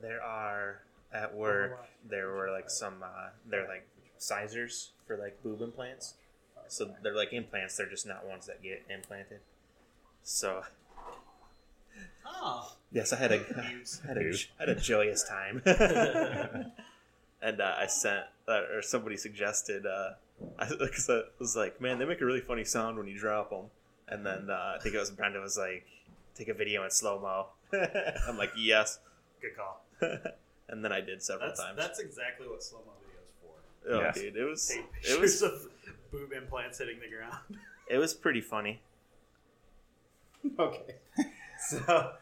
[0.00, 0.80] There are
[1.12, 1.86] at work.
[2.08, 3.02] There were like some.
[3.02, 3.86] Uh, they're like
[4.18, 6.14] sizers for like boob implants.
[6.68, 7.76] So they're like implants.
[7.76, 9.40] They're just not ones that get implanted.
[10.22, 10.62] So
[12.26, 12.72] Oh.
[12.92, 13.38] yes, I had a
[14.06, 15.62] had a, had a joyous time.
[17.42, 19.86] and uh, I sent uh, or somebody suggested.
[19.86, 20.10] Uh,
[20.58, 23.50] I, cause I was like, man, they make a really funny sound when you drop
[23.50, 23.64] them.
[24.08, 25.86] And then uh, I think it was Brenda was like,
[26.34, 27.46] take a video in slow mo.
[28.26, 28.98] I'm like, yes.
[29.40, 29.82] Good call.
[30.68, 31.76] and then I did several That's times.
[31.76, 33.54] that's exactly what slow mo videos for.
[33.94, 34.14] oh, Yes.
[34.14, 35.66] dude, it was Take it pictures was of
[36.10, 37.34] boob implants hitting the ground.
[37.88, 38.80] it was pretty funny.
[40.58, 40.94] Okay.
[41.68, 42.12] So, uh,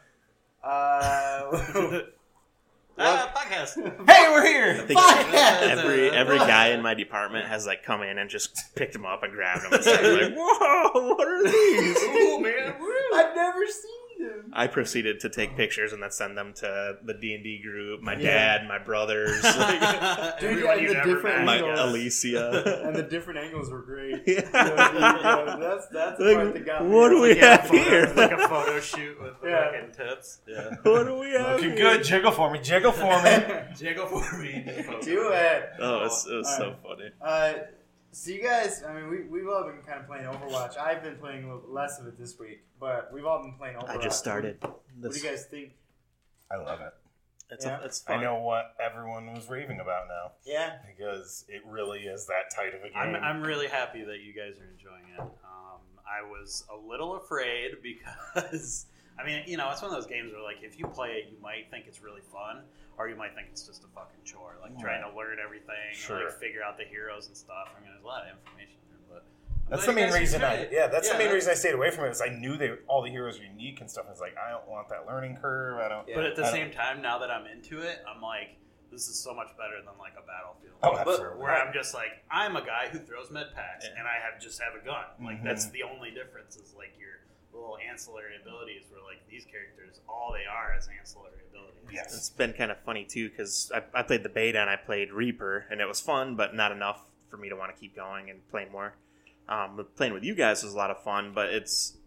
[0.65, 1.49] ah,
[2.99, 3.77] podcast.
[4.11, 4.81] hey, we're here.
[4.83, 5.63] I think Podcast.
[5.79, 9.23] every every guy in my department has like come in and just picked them up
[9.23, 12.03] and grabbed them and started like, whoa, what are these?
[12.03, 12.75] Ooh, man.
[13.15, 14.51] I've never seen them.
[14.53, 18.01] I proceeded to take pictures and then send them to the D and D group,
[18.03, 18.59] my Yeah.
[18.59, 21.45] dad, my brothers, like, Dude, Everyone and you the never different met.
[21.47, 21.81] my angles.
[21.81, 22.83] Alicia.
[22.89, 24.23] And the different angles were great.
[24.27, 24.41] Yeah.
[24.53, 26.91] Yeah, that's that's the Like, part that got me.
[26.95, 28.13] what do we Yeah, have photo- here?
[28.17, 29.65] like a photo shoot with the Yeah.
[29.71, 30.39] fucking tits.
[30.47, 30.71] Yeah.
[30.83, 31.57] What do we have?
[31.57, 31.95] Looking here?
[31.97, 32.05] good.
[32.05, 32.59] Jiggle for me.
[32.61, 33.31] Jiggle for me.
[33.77, 34.65] Jiggle for me.
[35.03, 35.71] Do it.
[35.81, 36.77] Oh, it was, it was so Alright.
[36.83, 37.11] funny.
[37.21, 37.53] Uh,
[38.19, 40.77] so you guys, I mean, we we've all been kind of playing Overwatch.
[40.79, 43.77] I've been playing a little less of it this week, but we've all been playing
[43.77, 43.89] Overwatch.
[43.91, 44.59] I just started.
[44.61, 45.73] What do you guys think?
[46.51, 46.93] I love it.
[47.51, 47.81] it's, Yeah.
[47.81, 50.79] a, it's I know what everyone was raving about now Yeah.
[50.87, 52.97] because it really is that tight of a game.
[52.97, 55.21] I'm, I'm really happy that you guys are enjoying it.
[55.21, 58.87] Um, I was a little afraid because,
[59.21, 61.29] I mean, you know, it's one of those games where, like, if you play it,
[61.33, 62.63] you might think it's really fun,
[62.97, 66.25] or you might think it's just a fucking chore, like trying to learn everything, Sure.
[66.25, 67.69] like figure out the heroes and stuff.
[67.77, 69.25] I mean, there's a lot of information there, but
[69.69, 70.71] That's the main reason I it.
[70.73, 72.73] yeah, that's the main that- reason I stayed away from it is I knew they
[72.87, 74.07] all the heroes were unique and stuff.
[74.07, 75.79] I was like, I don't want that learning curve.
[75.79, 76.15] I don't Yeah.
[76.17, 78.57] But at the I don't- same time, now that I'm into it, I'm like,
[78.91, 80.75] this is so much better than like a battlefield.
[80.83, 81.43] Oh, absolutely.
[81.43, 84.61] Where I'm just like, I'm a guy who throws med packs, and I have just
[84.63, 85.05] have a gun.
[85.23, 85.45] Like Mhm.
[85.45, 87.18] that's the only difference is like your
[87.53, 88.83] little ancillary abilities.
[88.91, 91.91] Where like these characters, all they are is ancillary abilities.
[91.93, 92.15] Yes.
[92.15, 95.13] It's been kind of funny too because I, I played the beta and I played
[95.13, 98.31] Reaper and it was fun, but not enough for me to want to keep going
[98.31, 98.95] and play more.
[99.49, 101.98] Um, playing with you guys was a lot of fun, but it's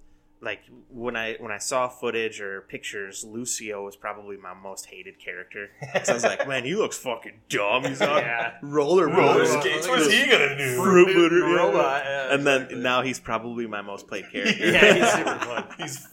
[0.43, 5.19] like when I when I saw footage or pictures, Lucio was probably my most hated
[5.19, 5.69] character.
[6.03, 7.83] So I was like, man, he looks fucking dumb.
[7.85, 8.53] He's on Yeah.
[8.63, 9.87] roller roller roller skates.
[9.87, 10.81] What's he gonna do?
[10.81, 12.03] Fruit booter, robot.
[12.05, 14.71] yeah, And then now he's probably my most played character.
[14.71, 15.65] Yeah, he's super fun.
[15.77, 16.07] He's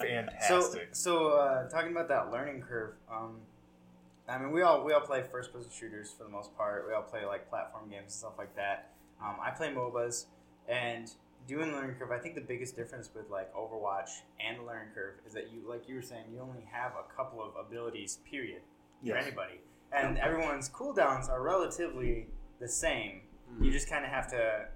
[0.46, 3.36] So, so uh, talking about that learning curve, um,
[4.28, 6.84] I mean, we all we all play first person shooters for the most part.
[6.86, 8.90] We all play like platform games and stuff like that.
[9.24, 10.26] Um, I play MOBAs,
[10.68, 11.10] and
[11.48, 12.12] doing the learning curve.
[12.12, 15.68] I think the biggest difference with like Overwatch and the learning curve is that you,
[15.68, 18.18] like you were saying, you only have a couple of abilities.
[18.30, 18.60] Period.
[19.06, 19.60] For anybody,
[19.92, 22.26] and everyone's cooldowns are relatively
[22.60, 23.22] the same.
[23.50, 23.64] Mm-hmm.
[23.64, 24.66] You just kind of have to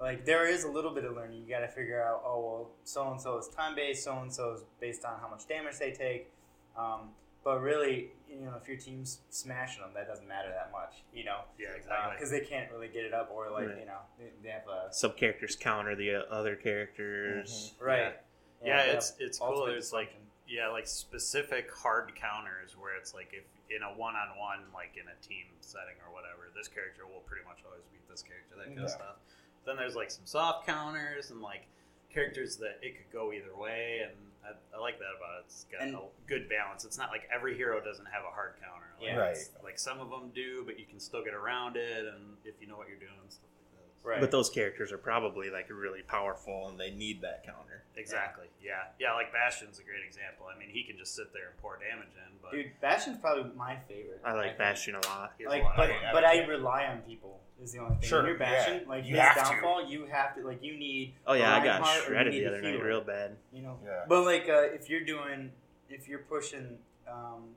[0.00, 1.42] like there is a little bit of learning.
[1.42, 4.32] You got to figure out oh well, so and so is time based, so and
[4.32, 6.30] so is based on how much damage they take.
[6.76, 7.10] Um,
[7.44, 11.02] but really, you know, if your team's smashing them, that doesn't matter that much.
[11.14, 12.12] You know, yeah, exactly.
[12.16, 13.78] because they can't really get it up, or like Right.
[13.80, 17.74] you know, they, they have a Some characters counter the uh, other characters.
[17.80, 18.16] right.
[18.64, 19.48] yeah, they it's it's cool.
[19.48, 20.14] ultimate There's like
[20.48, 23.44] yeah, like specific hard counters where it's like if
[23.74, 27.20] in a one on one, like in a team setting or whatever, this character will
[27.24, 29.16] pretty much always beat this character, that kind of stuff.
[29.64, 31.66] Then there's like some soft counters and like
[32.12, 34.12] characters that it could go either way, and
[34.44, 35.44] I, I like that about it.
[35.46, 36.84] It's got And- a good balance.
[36.84, 38.86] It's not like every hero doesn't have a hard counter.
[38.98, 39.16] Like, Yeah.
[39.16, 39.38] Right.
[39.62, 42.66] Like some of them do, but you can still get around it, and if you
[42.66, 43.58] know what you're doing stuff like that.
[43.58, 43.61] So-
[44.04, 44.20] Right.
[44.20, 47.84] But those characters are probably like really powerful and they need that counter.
[47.96, 48.46] Exactly.
[48.62, 48.72] Yeah.
[48.98, 49.14] Yeah.
[49.14, 50.46] Like Bastion's a great example.
[50.54, 53.52] I mean, he can just sit there and pour damage in, but Dude, Bastion's probably
[53.56, 54.20] my favorite.
[54.24, 54.58] I like think.
[54.58, 55.34] Bastion a lot.
[55.38, 56.24] he has a Like, lot but but.
[56.24, 58.08] I rely on people is the only thing.
[58.08, 58.88] Sure, When you're Bastion, yeah.
[58.88, 59.40] like You his have to.
[59.54, 61.14] downfall, you have to like you need.
[61.26, 63.36] Oh yeah, I got Reinhardt or you shredded the other night healer, real bad.
[63.52, 64.04] You know, Yeah.
[64.08, 65.52] but like uh, if you're doing,
[65.88, 66.76] if you're pushing
[67.08, 67.50] um,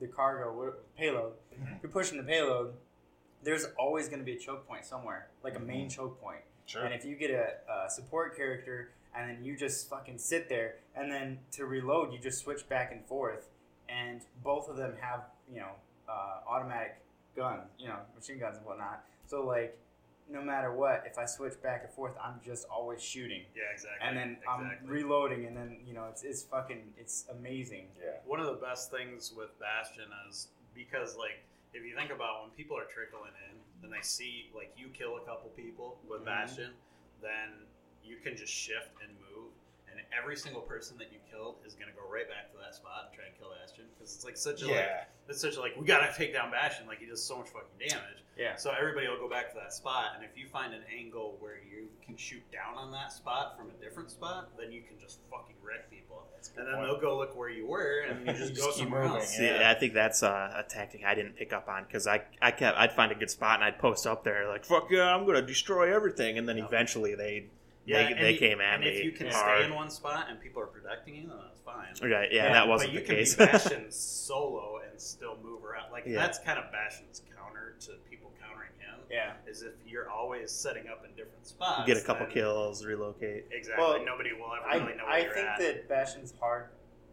[0.00, 1.76] the cargo what- payload, Mhm.
[1.76, 2.74] if you're pushing the payload.
[3.42, 6.40] There's always going to be a choke point somewhere, like a main choke point.
[6.66, 6.84] Sure.
[6.84, 10.76] And if you get a, a support character and then you just fucking sit there,
[10.96, 13.48] and then to reload, you just switch back and forth,
[13.88, 15.72] and both of them have, you know,
[16.08, 16.96] uh, automatic
[17.36, 19.04] guns, you know, machine guns and whatnot.
[19.26, 19.78] So, like,
[20.30, 23.42] no matter what, if I switch back and forth, I'm just always shooting.
[23.54, 24.06] yeah, exactly.
[24.06, 27.88] And then I'm reloading, and then, you know, it's, it's fucking, it's amazing.
[28.02, 28.12] yeah.
[28.24, 32.50] one of the best things with Bastion is because like if you think about when
[32.52, 36.26] people are trickling in and they see like you kill a couple people with Mhm.
[36.26, 36.74] Bastion,
[37.20, 37.66] then
[38.04, 39.21] you can just shift and move, and
[40.18, 43.14] every single person that you killed is gonna go right back to that spot and
[43.14, 45.04] try and kill Bastion because it's like such a like Yeah.
[45.28, 47.78] it's such a like we gotta take down Bastion like he does so much fucking
[47.88, 48.22] damage.
[48.38, 48.56] Yeah.
[48.56, 51.56] So everybody will go back to that spot, and if you find an angle where
[51.58, 55.18] you can shoot down on that spot from a different spot, then you can just
[55.30, 56.26] fucking wreck people.
[56.56, 56.86] And then point.
[56.86, 59.36] they'll go look where you were, and you just You go keep somewhere moving, else.
[59.36, 59.70] See, Yeah.
[59.70, 62.78] I think that's uh, a tactic I didn't pick up on because I, I kept
[62.78, 65.42] I'd find a good spot and I'd post up there like fuck yeah I'm gonna
[65.42, 66.64] destroy everything and then No.
[66.66, 67.46] eventually they
[67.84, 69.58] Yeah, they, they you- came at and me if you can hard.
[69.60, 72.10] stay in one spot and people are protecting you, then that's fine.
[72.10, 73.34] Right, yeah, that wasn't the case.
[73.34, 73.70] but you the can case.
[73.72, 75.90] be Bastion solo and still move around.
[75.90, 76.16] Like Yeah.
[76.16, 79.00] that's kind of Bastion's counter to people countering him.
[79.10, 79.32] Yeah.
[79.50, 83.46] Is if you're always setting up in different spots, You get a couple kills, relocate.
[83.50, 83.82] Exactly.
[83.84, 85.46] Well, Nobody will ever I, really know where I you're doing.
[85.48, 85.74] I think at.
[85.76, 86.66] that Bastion's hard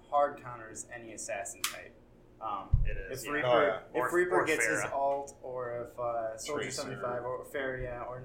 [0.10, 1.94] hard counters any assassin type.
[2.42, 3.22] Um, it is.
[3.24, 3.32] if yeah.
[3.34, 3.78] Reaper, Oh, yeah.
[4.06, 6.82] if Or- Reaper or gets his alt, or if uh, Soldier Tracer.
[6.82, 8.24] seventy five, or Pharah, or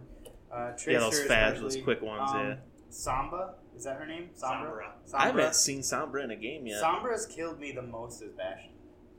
[0.54, 2.30] uh, Tracer, Yeah, those fast, those quick ones.
[2.32, 2.54] Um, yeah,
[2.90, 4.30] Samba is that her name?
[4.40, 4.92] Sombra.
[5.06, 5.14] Sombra.
[5.14, 6.80] I haven't seen Sombra in a game yet.
[6.82, 8.70] Sombra's killed me the most as Bastion.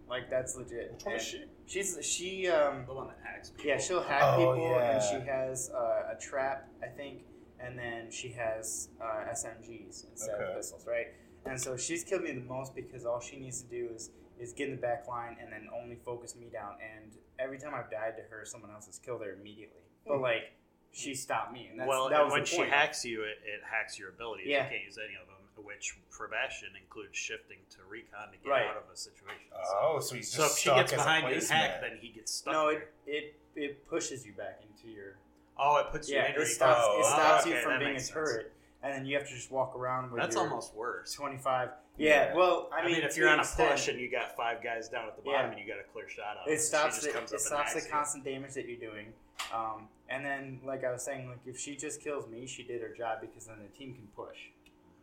[0.07, 0.93] Like that's legit.
[0.93, 1.43] Which one is she?
[1.65, 3.65] She's she um the one that hacks people.
[3.65, 4.91] yeah she'll hack Oh, people yeah.
[4.91, 7.23] and she has uh, a trap I think
[7.59, 10.43] and then she has uh, SMGs instead Okay.
[10.51, 11.07] of pistols right
[11.47, 14.53] and so she's killed me the most because all she needs to do is is
[14.53, 17.89] get in the back line and then only focus me down and every time I've
[17.89, 20.53] died to her someone else has killed her immediately but like
[20.95, 22.69] she stopped me and that's, well, that and was when she point.
[22.71, 24.47] hacks you, it, it hacks your abilities.
[24.47, 24.63] Yeah.
[24.63, 28.49] You can't use any of them, which for Bastion includes shifting to recon to get
[28.49, 28.65] Right.
[28.67, 29.45] out of a situation.
[29.81, 32.31] Oh, so he's just so if she gets as behind you hack, then he gets
[32.31, 32.53] stuck.
[32.53, 35.15] no it, it it pushes you back into your
[35.57, 37.79] oh, it puts you yeah in it oh, stops Oh, it stops okay, you from
[37.79, 38.13] being a makes sense.
[38.13, 38.53] turret
[38.85, 41.11] and then you have to just walk around with That's your almost worse.
[41.13, 42.35] 25 yeah, Yeah.
[42.35, 44.63] well I I mean, mean, if you're on a extent, push and you got five
[44.63, 45.57] guys down at the bottom Yeah.
[45.57, 47.91] and you got a clear shot out, it stops the, it stops the hacks you.
[47.91, 49.07] constant damage that you're doing.
[49.53, 52.81] Um, and then, like I was saying, like if she just kills me, she did
[52.81, 54.37] her job because then the team can push,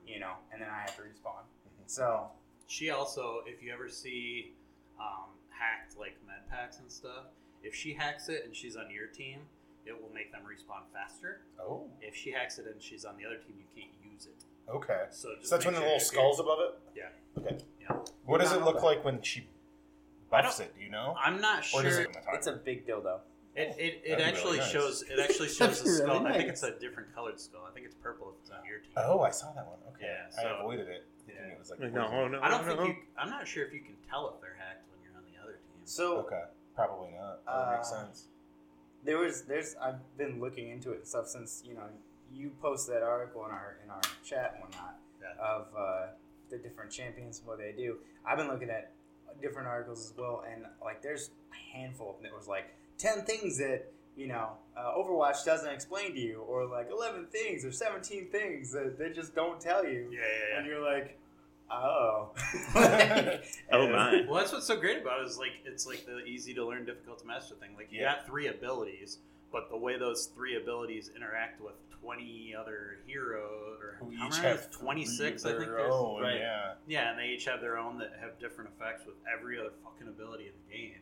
[0.06, 1.42] you know, and then I have to respawn.
[1.86, 2.28] So
[2.68, 4.52] She also, if you ever see
[5.00, 7.24] um, hacked like med packs and stuff,
[7.62, 9.40] if she hacks it and she's on your team,
[9.86, 11.40] it will make them respawn faster.
[11.60, 14.44] Oh, If she hacks it and she's on the other team, you can't use it.
[14.70, 15.04] okay.
[15.10, 16.78] So, just So that's when the sure little if skulls above it.
[16.96, 17.08] Yeah.
[17.42, 17.58] Okay.
[17.80, 17.96] Yeah.
[18.24, 18.84] What does it look that.
[18.84, 19.48] like when she
[20.30, 20.74] buffs it?
[20.76, 21.14] Do you know?
[21.18, 21.82] I'm not sure.
[21.82, 22.16] does It, it?
[22.32, 23.20] it's a big dildo.
[23.56, 24.70] it, it, That'd actually really nice.
[24.70, 25.02] shows.
[25.02, 26.20] It actually shows the skull.
[26.20, 27.66] really I think it's a different colored skull.
[27.68, 28.92] I think it's purple if it's on your team.
[28.96, 29.78] Oh, I saw that one.
[29.94, 31.04] Okay, Yeah, I avoided it.
[31.26, 31.52] Thinking Yeah.
[31.52, 32.32] it was like Like, no, poison.
[32.32, 32.76] no, I don't no.
[32.76, 33.02] think you.
[33.18, 35.54] I'm not sure if you can tell if they're hacked when you're on the other
[35.58, 35.82] team.
[35.84, 36.42] So Okay,
[36.74, 37.44] probably not.
[37.44, 38.28] That would make Uh, sense.
[39.04, 41.84] There was, there's, I've been looking into it and stuff since you know
[42.34, 45.44] you posted that article in our in our chat and whatnot Yeah.
[45.44, 46.06] of uh,
[46.50, 47.98] the different champions and what they do.
[48.26, 48.92] I've been looking at
[49.40, 53.22] different articles as well, and like there's a handful of them that was like ten
[53.24, 57.72] things that you know uh, Overwatch doesn't explain to you, or like eleven things or
[57.72, 60.58] seventeen things that they just don't tell you, Yeah, yeah, yeah.
[60.58, 61.18] and you're like,
[61.70, 62.30] oh,
[62.74, 63.38] Oh,
[63.70, 64.24] And- my.
[64.28, 66.84] Well, that's what's so great about it is like it's like the easy to learn,
[66.84, 67.70] difficult to master thing.
[67.76, 68.16] Like you Yeah.
[68.16, 69.18] got three abilities,
[69.50, 74.42] but the way those three abilities interact with twenty other heroes, or Who each many?
[74.48, 75.60] have twenty six, I think.
[75.66, 76.36] their There's, own, right.
[76.38, 76.72] Yeah.
[76.86, 80.08] yeah, and they each have their own that have different effects with every other fucking
[80.08, 81.01] ability in the game, and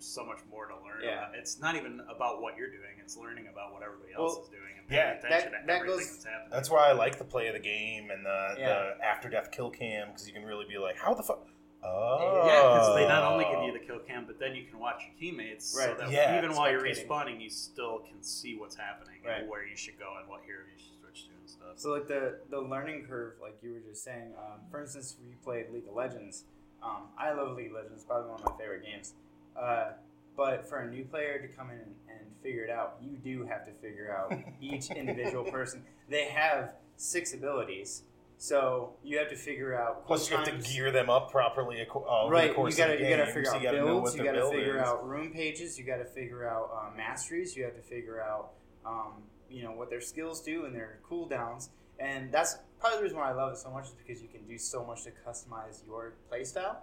[0.00, 1.04] there's so much more to learn.
[1.04, 1.28] Yeah.
[1.28, 1.34] About.
[1.36, 4.48] It's not even about what you're doing; it's learning about what everybody else Well, is
[4.48, 6.50] doing and paying yeah, attention that- to that everything goes- that's happening.
[6.50, 8.94] That's why I like the play of the game and the, Yeah.
[8.96, 11.46] the after death kill cam because you can really be like, how the fuck?
[11.82, 14.78] Oh, Yeah, because they not only give you the kill cam, but then you can
[14.78, 15.98] watch your teammates, so Right.
[15.98, 17.06] that Yeah, even while you're spectating.
[17.08, 19.40] respawning, you still can see what's happening Right.
[19.42, 21.78] and where you should go and what hero you should switch to and stuff.
[21.78, 24.34] So like the the learning curve, like you were just saying.
[24.36, 26.44] Um, for instance, we played League of Legends.
[26.82, 28.04] Um, I love League of Legends.
[28.04, 29.14] Probably one of my favorite games.
[29.56, 29.92] Uh,
[30.36, 33.46] but for a new player to come in and, and figure it out, you do
[33.46, 35.82] have to figure out each individual person.
[36.08, 38.04] They have six abilities,
[38.38, 40.06] so you have to figure out.
[40.06, 41.86] Plus, you have to gear them up properly.
[41.94, 44.16] Uh, right, you gotta you gotta figure out you gotta builds.
[44.16, 44.82] You gotta figure is.
[44.82, 45.78] out rune pages.
[45.78, 47.56] You gotta figure out uh, masteries.
[47.56, 48.52] You have to figure out
[48.86, 51.68] um, you know what their skills do and their cooldowns.
[51.98, 54.42] And that's probably the reason why I love it so much is because you can
[54.46, 56.76] do so much to customize your playstyle,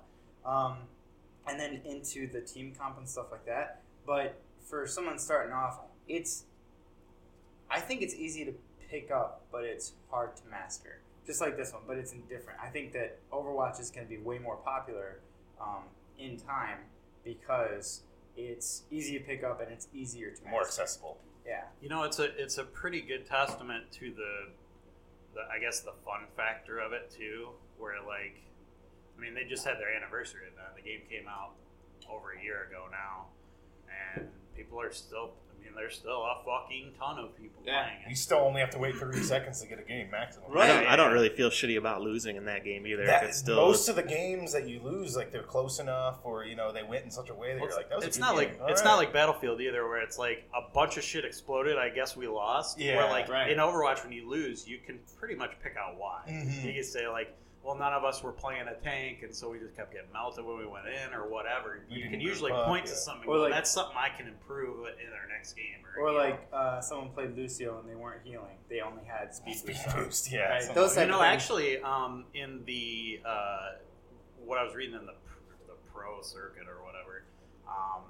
[0.46, 0.78] um,
[1.50, 3.82] and then into the team comp and stuff like that.
[4.06, 4.40] But
[4.70, 6.46] for someone starting off, it's
[7.70, 8.54] I think it's easy to
[8.90, 11.00] pick up, but it's hard to master.
[11.26, 12.60] Just like this one, but it's indifferent.
[12.64, 15.20] I think that Overwatch is going to be way more popular
[15.60, 15.84] um,
[16.18, 16.78] in time
[17.26, 18.04] because
[18.38, 21.18] it's easy to pick up and it's easier to More accessible.
[21.46, 24.52] Yeah, You know, it's a it's a pretty good testament to the,
[25.34, 28.36] the I guess the fun factor of it too, where like,
[29.18, 30.76] I mean, they just had their anniversary event.
[30.76, 31.52] The game came out
[32.10, 33.26] over a year ago now,
[34.16, 35.32] and people are still.
[35.50, 37.84] I mean, there's still a fucking ton of people Yeah.
[37.86, 40.52] playing You still only have to wait 30 seconds to get a game maximum.
[40.56, 40.88] I don't, Right.
[40.88, 43.06] I don't really feel shitty about losing in that game either.
[43.06, 46.20] That, if it's still most of the games that you lose, like they're close enough,
[46.24, 48.06] or you know they went in such a way that Well, you're like, that was
[48.06, 48.50] a it's good not game.
[48.52, 48.88] like All it's right.
[48.92, 51.78] not like Battlefield either, where it's like a bunch of shit exploded.
[51.78, 52.80] I guess we lost.
[52.80, 53.50] Yeah, where like right.
[53.52, 56.22] in Overwatch, when you lose, you can pretty much pick out why.
[56.30, 56.64] Mhm.
[56.64, 57.36] You can say like,
[57.68, 60.46] well, none of us were playing a tank, and so we just kept getting melted
[60.46, 61.82] when we went in, or whatever.
[61.92, 63.30] We you can usually up, point to something.
[63.30, 65.84] Well, like- that's something I can improve in our next game.
[65.98, 69.58] Or, Or like uh, someone played Lucio and they weren't healing; they only had speed
[69.58, 69.96] Speed boost.
[69.96, 70.48] boost, yeah.
[70.50, 73.72] Right, those like You know, actually, um, in the uh,
[74.46, 75.16] what I was reading in the
[75.68, 77.26] the pro circuit or whatever,
[77.68, 78.04] um,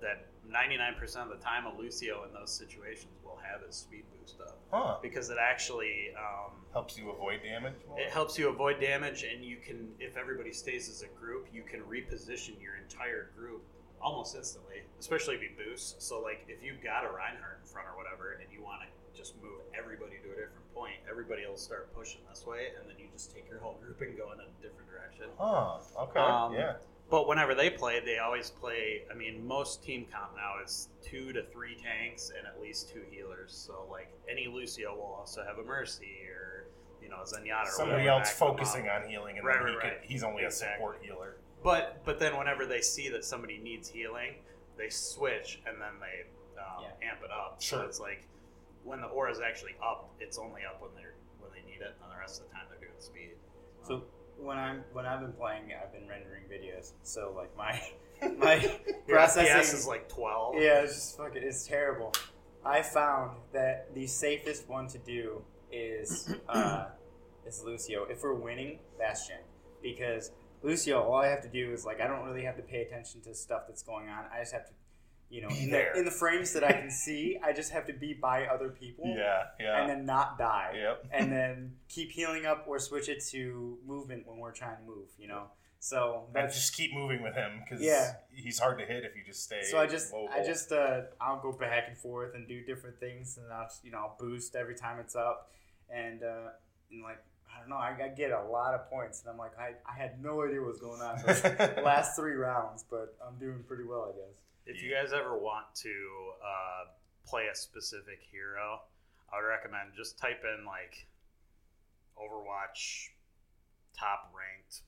[0.00, 3.74] that ninety nine percent of the time, a Lucio in those situations will have his
[3.76, 4.96] speed boost up Huh.
[5.02, 7.74] because it actually um, Helps you avoid damage.
[7.88, 7.98] more?
[8.00, 11.62] it helps you avoid damage, and you can, if everybody stays as a group, you
[11.62, 13.62] can reposition your entire group
[14.00, 16.00] almost instantly, especially if you boost.
[16.02, 18.88] So, like, if you've got a Reinhardt in front or whatever, and you want to
[19.16, 22.96] just move everybody to a different point, everybody will start pushing this way, and then
[22.98, 25.26] you just take your whole group and go in a different direction.
[25.38, 25.78] Huh.
[26.10, 26.18] Okay.
[26.20, 26.74] Um, yeah.
[27.14, 29.02] But whenever they play, they always play.
[29.08, 33.02] I mean, most team comp now is two to three tanks and at least two
[33.08, 33.52] healers.
[33.52, 36.64] So, like, any Lucio will also have a Mercy or,
[37.00, 38.56] you know, a Zenyatta or Somebody else back them up.
[38.56, 40.10] focusing on healing, and Right, then he right, could, right.
[40.10, 41.36] he's only a support healer.
[41.62, 44.34] But but then whenever they see that somebody needs healing,
[44.76, 46.26] they switch and then they
[46.60, 47.62] um, amp it up.
[47.62, 48.26] So it's like
[48.82, 51.94] when the aura is actually up, it's only up when they're when they need it,
[52.02, 53.36] and the rest of the time they're doing speed.
[53.86, 54.02] So
[54.38, 56.92] when I'm when I've been playing, I've been rendering videos.
[57.02, 57.80] So like my
[58.38, 60.54] my processing FPS is like twelve.
[60.56, 62.12] Yeah, it's just fucking it's terrible.
[62.64, 66.86] I found that the safest one to do is uh,
[67.46, 68.04] is Lucio.
[68.04, 69.38] If we're winning, Bastion,
[69.82, 70.30] because
[70.62, 73.20] Lucio, all I have to do is like I don't really have to pay attention
[73.22, 74.24] to stuff that's going on.
[74.34, 74.72] I just have to,
[75.34, 77.92] you know, in the, in the frames that I can see, I just have to
[77.92, 79.42] be by other people Yeah.
[79.58, 79.80] Yeah.
[79.80, 81.04] and then not die, yep.
[81.12, 85.08] and then keep healing up or switch it to movement when we're trying to move.
[85.18, 85.44] You know,
[85.80, 88.12] so that's just keep moving with him because Yeah.
[88.32, 89.62] he's hard to hit if you just stay.
[89.64, 90.28] So I just, mobile.
[90.32, 93.90] I just, uh, I'll go back and forth and do different things, and I'll, you
[93.90, 95.50] know, I'll boost every time it's up,
[95.90, 96.50] and, uh,
[96.92, 97.18] and like,
[97.54, 99.96] I don't know, I, I get a lot of points, and I'm like, I, I
[100.00, 101.16] had no idea what was going on
[101.84, 104.36] last three rounds, but I'm doing pretty well, I guess.
[104.66, 105.92] If you guys ever want to
[106.42, 106.84] uh,
[107.26, 108.80] play a specific hero,
[109.32, 111.06] I would recommend just type in like
[112.16, 113.10] Overwatch
[113.98, 114.82] top ranked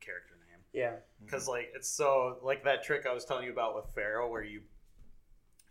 [0.00, 0.60] character name.
[0.74, 4.28] Yeah, because like it's so like that trick I was telling you about with Pharah,
[4.28, 4.60] where you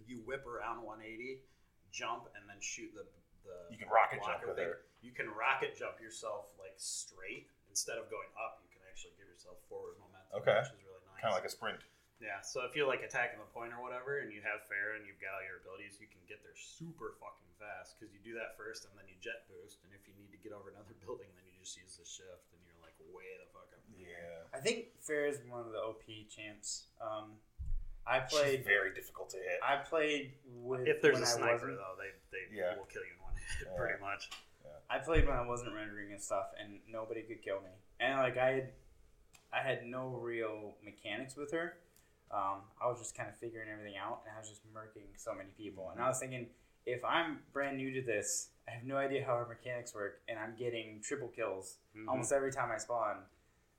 [0.08, 1.42] you whip around 180,
[1.92, 3.04] jump, and then shoot the
[3.46, 4.66] the You can rocket jump blocker with thing.
[4.72, 4.82] her.
[5.02, 8.62] You can rocket jump yourself like straight instead of going up.
[8.66, 10.58] You can actually give yourself forward momentum, Okay.
[10.64, 11.22] which is really nice.
[11.22, 11.82] kind of like a sprint.
[12.22, 12.40] Yeah.
[12.46, 15.20] So if you're like attacking the point or whatever, and you have fair and you've
[15.20, 18.54] got all your abilities, you can get there super fucking fast because you do that
[18.56, 21.28] first, and then you jet boost, and if you need to get over another building,
[21.36, 23.82] then you just use the shift, and you're like way the fuck up.
[23.98, 24.46] Yeah.
[24.54, 26.88] I think Fair is one of the OP champs.
[27.02, 27.36] Um,
[28.08, 29.60] I She's played, very difficult to hit.
[29.62, 32.78] I played with If there's when a I sniper though, they they Yeah.
[32.78, 33.78] will kill you in one hit Yeah.
[33.78, 34.30] pretty much.
[34.90, 37.70] I played when I wasn't rendering and stuff, and nobody could kill me.
[38.02, 38.70] And like I had,
[39.54, 41.78] I had no real mechanics with her.
[42.34, 45.34] Um, I was just kind of figuring everything out, and I was just murking so
[45.34, 45.90] many people.
[45.92, 46.48] And I was thinking,
[46.86, 50.40] if I'm brand new to this, I have no idea how our mechanics work, and
[50.40, 52.08] I'm getting triple kills Mhm.
[52.08, 53.26] almost every time I spawn.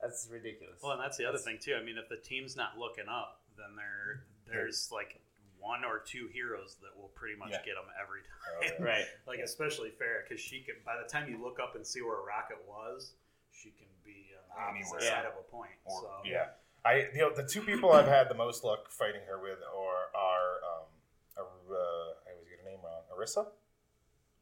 [0.00, 0.82] That's ridiculous.
[0.82, 1.74] Well, and that's the other thing too.
[1.76, 5.18] I mean, if the team's not looking up, then there there's like
[5.58, 7.62] one or two heroes that will pretty much Yeah.
[7.62, 8.32] get them every time.
[8.50, 8.82] Oh, yeah.
[8.82, 9.06] right.
[9.26, 10.74] like especially Pharah, because she can.
[10.84, 13.14] By the time you look up and see where a rocket was,
[13.52, 15.00] she can be on the opposite Anywhere.
[15.00, 15.70] side of a point.
[15.84, 16.50] Or, so yeah.
[16.84, 20.18] I you know, the two people I've had the most luck fighting her with are
[20.20, 20.86] are um,
[21.38, 21.42] uh,
[22.28, 23.02] I always get her name wrong.
[23.16, 23.46] Arissa,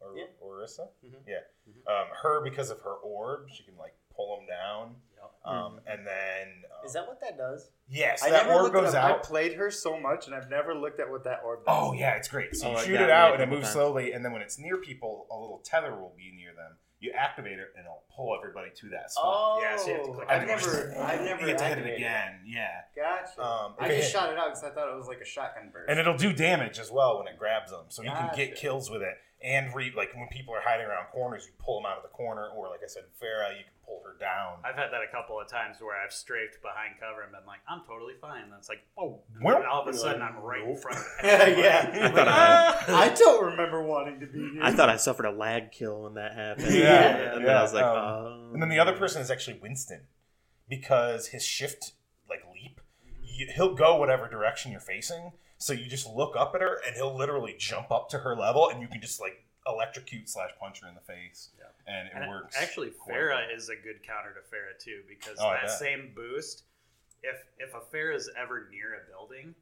[0.01, 0.25] or Yeah.
[0.43, 0.89] Orissa.
[1.05, 1.15] Mhm.
[1.27, 1.41] Yeah.
[1.69, 1.87] Mhm.
[2.03, 4.97] Um, her because of her orb, she can like pull them down.
[5.17, 5.31] Yep.
[5.45, 7.71] Um, and then um, Is that what that does?
[7.89, 9.15] yes, I that orb goes at it.
[9.17, 11.75] I played her so much, and I've never looked at what that orb does.
[11.79, 12.57] Oh yeah, it's great.
[12.57, 13.73] So Oh, you shoot got it me a out, and it moves times.
[13.75, 16.79] slowly, and then when it's near people, a little tether will be near them.
[17.01, 19.25] You activate it, and it'll pull everybody to that spot.
[19.27, 21.65] Oh, Yeah, so you have to click I've on never, I've never You get to
[21.65, 22.41] hit it again.
[22.47, 22.69] Yeah.
[22.95, 23.41] Gotcha.
[23.43, 25.71] Um, I just hit- shot it out because I thought it was like a shotgun
[25.73, 25.89] burst.
[25.89, 27.87] and it'll do damage as well when it grabs them.
[27.89, 29.17] So you can get kills with it.
[29.43, 32.11] And re- like when people are hiding around corners, you pull them out of the
[32.11, 34.59] corner, or like I said, Pharah, you can pull her down.
[34.65, 37.61] I've had that a couple of times where I've strafed behind cover and been like,
[37.67, 38.45] I'm totally fine.
[38.45, 41.05] And it's like, oh, Well, and all of a sudden I'm right in front of
[41.25, 41.91] yeah.
[42.05, 42.29] I thought
[42.89, 44.63] I- I don't remember wanting to be here.
[44.63, 46.75] I thought I suffered a lag kill when that happened.
[46.75, 48.51] Yeah, and then I was like, um, oh.
[48.53, 50.03] And then the other person is actually Winston,
[50.69, 51.93] because his shift
[52.29, 52.81] like leap,
[53.25, 55.33] you, he'll go whatever direction you're facing.
[55.61, 58.71] So you just look up at her, and he'll literally jump up to her level,
[58.71, 61.69] and you can just like electrocute slash punch her in the face, Yeah.
[61.87, 62.57] and it And works.
[62.59, 63.45] Actually, horribly.
[63.45, 66.65] Pharah is a good counter to Pharah too, because Oh, that same boost,
[67.23, 69.55] if if a Pharah is ever near a building,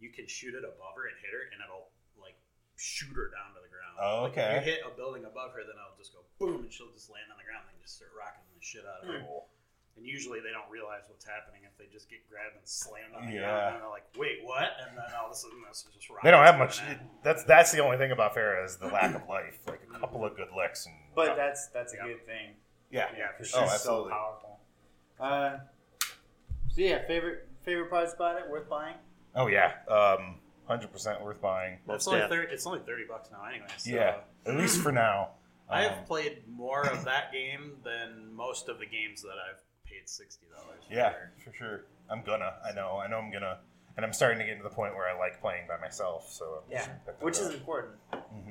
[0.00, 2.34] you can shoot it above her and hit her, and it'll like
[2.80, 3.96] shoot her down to the ground.
[4.00, 4.56] Oh, Like, okay.
[4.56, 7.10] if you hit a building above her, then it'll just go boom, and she'll just
[7.12, 9.20] land on the ground and just start rocking the shit out of her.
[9.20, 9.52] Cool.
[9.96, 13.26] And usually they don't realize what's happening if they just get grabbed and slammed on
[13.26, 13.40] the Yeah.
[13.42, 16.08] ground, and they're like, "Wait, what?" And then all of a sudden, this is just
[16.24, 16.78] They don't have much.
[16.80, 17.22] coming at.
[17.22, 19.58] That's that's the only thing about Pharah is the lack of life.
[19.66, 22.04] Like a couple of good licks, and But that's that's a Yeah.
[22.04, 22.56] good thing.
[22.90, 23.62] yeah, Yeah, for She's sure.
[23.62, 24.10] Oh, so absolutely.
[24.12, 24.60] powerful.
[25.20, 25.58] Uh,
[26.70, 28.96] so yeah, favorite favorite parts about it, worth buying.
[29.34, 31.78] Oh yeah, um, hundred percent worth buying.
[31.88, 32.28] It's only, def.
[32.30, 33.66] 30, it's only thirty bucks now, anyway.
[33.76, 33.90] So.
[33.90, 35.32] Yeah, at least for now.
[35.68, 39.60] I Um, have played more of that game than most of the games that I've
[39.92, 40.82] paid sixty dollars.
[40.90, 41.12] Yeah,
[41.44, 41.84] for sure.
[42.10, 42.52] I'm gonna.
[42.64, 42.98] I know.
[42.98, 43.18] I know.
[43.18, 43.58] I'm gonna.
[43.96, 46.26] And I'm starting to get to the point where I like playing by myself.
[46.32, 46.86] So Yeah,
[47.20, 47.94] which is important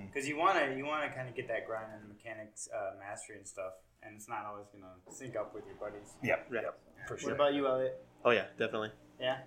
[0.06, 2.92] because you want to you want to kind of get that grind and mechanics uh,
[3.00, 6.14] mastery and stuff, and it's not always gonna sync up with your buddies.
[6.24, 6.48] Yep.
[6.52, 6.64] Right.
[6.64, 6.80] Yep.
[7.08, 7.32] For What sure.
[7.34, 8.06] about you, Elliot?
[8.24, 8.92] Oh yeah, definitely.
[9.20, 9.38] Yeah,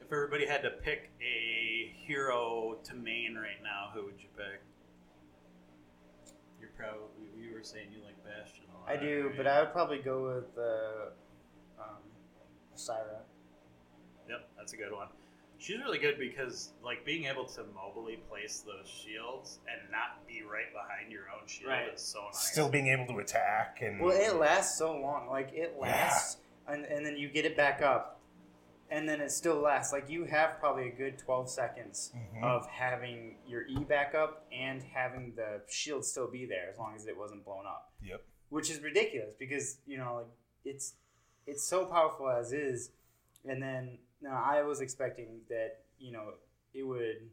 [0.00, 4.60] If everybody had to pick a hero to main right now, who would you pick?
[6.60, 8.88] You're probably you were saying you like Bastion a lot.
[8.88, 9.36] I do, right?
[9.36, 11.10] but I would probably go with uh,
[12.78, 13.20] Syra.
[14.28, 15.08] Yep, that's a good one.
[15.60, 20.42] She's really good because like being able to mobily place those shields and not be
[20.42, 21.92] right behind your own shield Right.
[21.92, 22.38] is so nice.
[22.52, 25.28] Still being able to attack and Well, it lasts so long.
[25.28, 26.36] Like it lasts,
[26.68, 28.20] and, and then you get it back up,
[28.90, 29.92] and then it still lasts.
[29.92, 32.44] Like you have probably a good twelve seconds Mhm.
[32.44, 36.94] of having your E back up and having the shield still be there as long
[36.94, 37.90] as it wasn't blown up.
[38.02, 38.22] Yep.
[38.50, 40.26] Which is ridiculous because you know like
[40.64, 40.94] it's
[41.48, 42.90] it's so powerful as is,
[43.48, 46.34] and then now I was expecting that you know
[46.74, 47.30] it would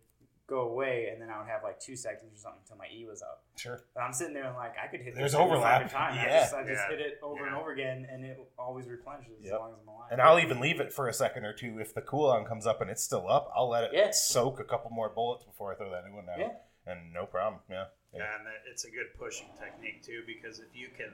[0.47, 3.03] go away and then I would have like two seconds or something until my E
[3.09, 3.41] was up.
[3.57, 3.81] Sure.
[3.95, 5.81] But I'm sitting there and like I could hit There's this overlap.
[5.81, 6.13] fucking Time.
[6.13, 6.89] I just, I just Yeah.
[6.97, 9.53] hit it over and over again, and it always replenishes Yep.
[9.53, 10.09] as long as I'm alive.
[10.11, 11.79] And I'll even leave it for a second or two.
[11.79, 14.11] If the cooldown comes up and it's still up, I'll let it Yeah.
[14.11, 16.39] soak a couple more bullets before I throw that new one down.
[16.39, 16.51] Yeah.
[16.85, 17.61] And no problem.
[17.67, 17.85] Yeah.
[18.13, 21.11] Yeah, and it- it's a good pushing technique too because if you can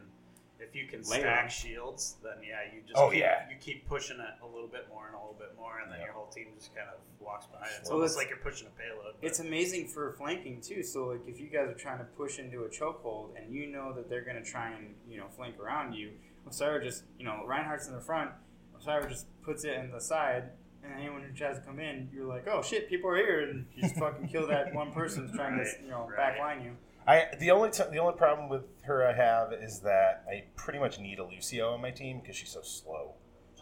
[0.62, 3.50] if you can Layer stack shields, then yeah, you just Oh, keep, yeah.
[3.50, 6.00] you keep pushing it a little bit more and a little bit more, and then
[6.00, 6.06] Yeah.
[6.06, 7.72] your whole team just kind of walks behind.
[7.80, 9.16] It's Well, almost it's- like you're pushing a payload.
[9.20, 10.84] but- It's amazing for flanking too.
[10.84, 13.92] So like if you guys are trying to push into a chokehold and you know
[13.94, 16.12] that they're gonna try and you know flank around you,
[16.48, 18.32] Osira just you know Reinhardt's in the front,
[18.78, 20.52] Osira just puts it in the side,
[20.84, 23.68] and anyone who tries to come in, you're like, oh shit, people are here, and
[23.76, 26.36] you just fucking kill that one person who's trying Right, to you know right.
[26.38, 26.78] backline you.
[27.08, 30.80] I the only t- the only problem with her I have is that I pretty
[30.80, 33.14] much need a Lucio on my team because she's so slow.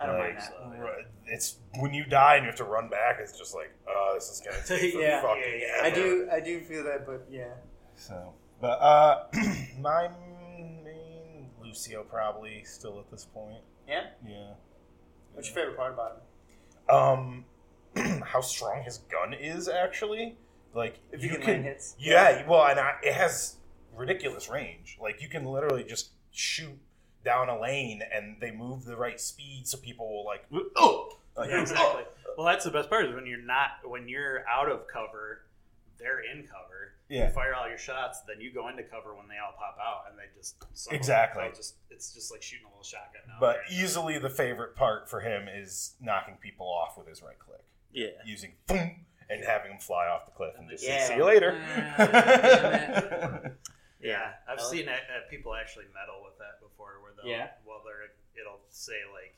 [0.01, 0.43] I don't mind Like.
[0.43, 1.33] So, yeah.
[1.33, 3.17] It's when you die and you have to run back.
[3.19, 5.21] It's just like, oh, this is gonna take Yeah.
[5.21, 7.53] fucking Yeah, yeah, I do I do feel that, but yeah.
[7.95, 9.23] So, but uh,
[9.79, 10.09] my
[10.83, 13.61] main Lucio probably still at this point.
[13.87, 14.07] Yeah.
[14.27, 14.51] Yeah.
[15.33, 16.21] What's your favorite part about
[16.89, 17.45] him?
[17.95, 20.37] Um, how strong his gun is actually.
[20.73, 21.95] Like If you, can, land hits.
[21.99, 23.55] Yeah, well, and I, it has
[23.95, 24.97] ridiculous range.
[25.01, 26.77] Like you can literally just shoot
[27.25, 31.49] down a lane, and they move the right speed, so people will like, oh, like,
[31.49, 32.03] yeah, exactly.
[32.37, 35.41] Well, that's the best part is when you're not when you're out of cover,
[35.97, 36.93] they're in cover.
[37.09, 37.27] Yeah.
[37.27, 40.03] You fire all your shots, then you go into cover when they all pop out,
[40.09, 41.43] and they just some of them, Exactly.
[41.55, 43.23] Just it's just like shooting a little shotgun.
[43.39, 43.83] But there.
[43.83, 48.09] easily the favorite part for him is knocking people off with his right click, Yeah.
[48.25, 51.53] using boom and having them fly off the cliff and just say, see you later.
[53.99, 57.51] Yeah, I've seen uh, uh, people actually meddle with that before, where they'll, Yeah.
[57.67, 58.07] well, they're
[58.39, 59.35] it'll say like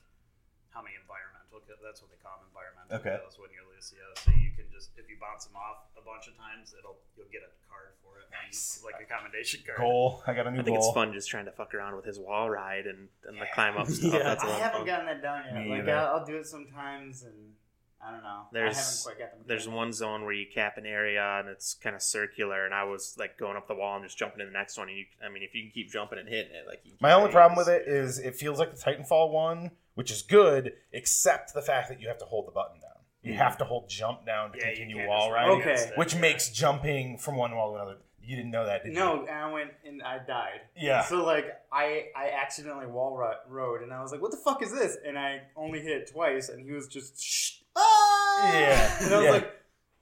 [0.70, 3.18] how many environmental, that's what they call them, environmental Okay.
[3.18, 4.06] kills when you're Lucio.
[4.22, 7.34] So you can just if you bounce them off a bunch of times, it'll you'll
[7.34, 8.86] get a card for it, Nice.
[8.86, 9.82] like a commendation card.
[9.82, 10.22] goal.
[10.30, 10.86] I got a new I think goal.
[10.86, 13.82] it's fun just trying to fuck around with his wall ride and, and the climb
[13.82, 14.14] up stuff.
[14.14, 14.22] Yeah.
[14.38, 14.94] That's a I haven't fun.
[14.94, 15.58] gotten that down yet.
[15.58, 15.90] Me like.
[15.90, 17.58] I'll, I'll do it sometimes, and
[18.04, 18.48] I don't know.
[18.52, 19.48] There's- I haven't quite got them.
[19.48, 22.84] There's one zone where you cap an area and it's kind of circular, and I
[22.86, 24.90] was like going up the wall and just jumping to the next one.
[24.90, 26.98] And you, I mean, if you can keep jumping and hitting it, like you can
[27.02, 30.74] My only problem with it is it feels like the Titanfall one, which is good,
[30.92, 32.88] except the fact that you have to hold the button down.
[33.24, 35.92] You have to hold jump down to Yeah, continue wall just riding, Okay.
[35.96, 36.22] which Yeah.
[36.22, 37.98] makes jumping from one wall to another.
[38.24, 39.00] You didn't know that, did you?
[39.00, 40.62] No, and I went and I died.
[40.76, 41.02] Yeah.
[41.04, 44.62] So like I I accidentally wall ru- rode, and I was like, "What the fuck
[44.64, 47.58] is this?" And I only hit it twice, and he was just shh.
[47.76, 48.54] Ah!
[48.54, 49.32] Yeah, And I was yeah.
[49.32, 49.52] like,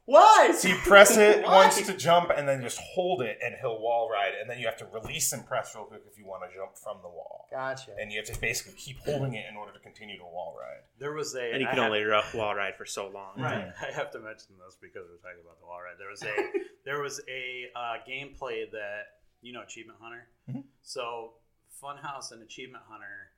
[0.05, 0.51] Why?
[0.57, 4.09] So you press it once to jump, and then just hold it, and he'll wall
[4.11, 6.55] ride, and then you have to release and press real quick if you want to
[6.55, 7.47] jump from the wall.
[7.51, 7.91] Gotcha.
[7.99, 10.81] And you have to basically keep holding it in order to continue to wall ride.
[10.99, 13.37] There was a and you I can had- only ru- wall ride for so long.
[13.39, 13.71] Right.
[13.81, 15.97] I have to mention this because we're talking about the wall ride.
[15.99, 16.35] There was a
[16.85, 20.27] there was a uh, gameplay that you know Achievement Hunter.
[20.49, 20.63] Mhm.
[20.81, 21.33] So
[21.81, 23.31] Funhaus and Achievement Hunter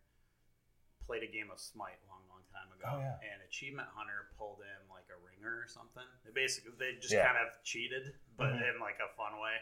[1.05, 2.89] played a game of Smite a long, long time ago.
[2.97, 3.21] Oh, yeah.
[3.33, 6.03] And Achievement Hunter pulled in like a ringer or something.
[6.25, 7.25] They basically they just Yeah.
[7.31, 8.75] kind of cheated, but Mhm.
[8.75, 9.55] in like a fun way.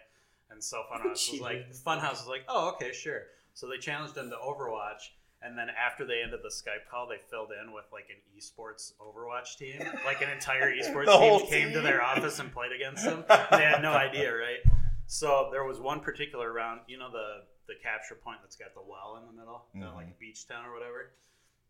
[0.49, 3.27] And so Funhaus was like Funhaus was like, oh okay, sure.
[3.53, 5.11] So they challenged them to Overwatch.
[5.41, 8.91] And then after they ended the Skype call, they filled in with like an esports
[8.99, 9.79] Overwatch team.
[10.05, 13.23] Like an entire esports The whole team came to their office and played against them.
[13.51, 14.59] They had no idea, right?
[15.07, 18.81] So there was one particular round, you know the the capture point that's got the
[18.81, 19.95] well in the middle, the Mhm.
[19.95, 21.11] like beach town or whatever.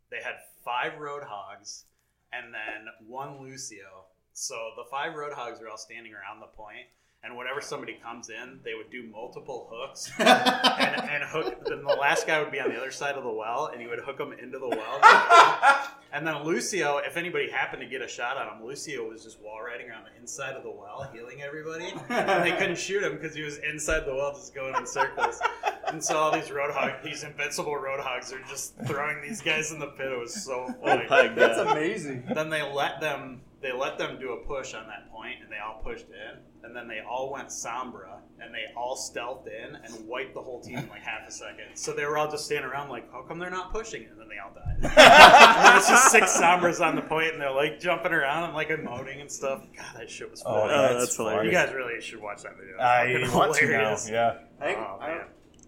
[0.09, 1.83] They had five roadhogs
[2.31, 4.05] and then one Lucio.
[4.33, 6.87] So the five roadhogs were all standing around the point,
[7.23, 11.65] and whenever somebody comes in, they would do multiple hooks and, and hook.
[11.65, 13.88] Then the last guy would be on the other side of the well, and he
[13.88, 15.86] would hook them into the well.
[16.12, 19.39] And then Lucio, if anybody happened to get a shot on him, Lucio was just
[19.41, 21.93] wall riding around the inside of the well, healing everybody.
[22.10, 25.39] And they couldn't shoot him because he was inside the well, just going in circles.
[25.86, 29.86] And so all these roadhog, these invincible roadhogs, are just throwing these guys in the
[29.86, 30.12] pit.
[30.12, 31.05] It was so Oh funny.
[31.08, 32.23] my That's amazing.
[32.34, 35.57] then they let them they let them do a push on that point and they
[35.57, 40.07] all pushed in and then they all went sombra and they all stealthed in and
[40.07, 42.69] wiped the whole team in like half a second so they were all just standing
[42.71, 45.75] around like how come they're not pushing it and then they all died and there
[45.75, 49.19] was just six sombras on the point and they're like jumping around and like emoting
[49.19, 50.81] and stuff god that shit was Oh, yeah.
[50.81, 51.45] that's, that's hilarious.
[51.45, 53.97] you guys really should watch that video I fucking want to now.
[54.09, 54.37] Yeah.
[54.61, 55.09] I, think, Oh, I.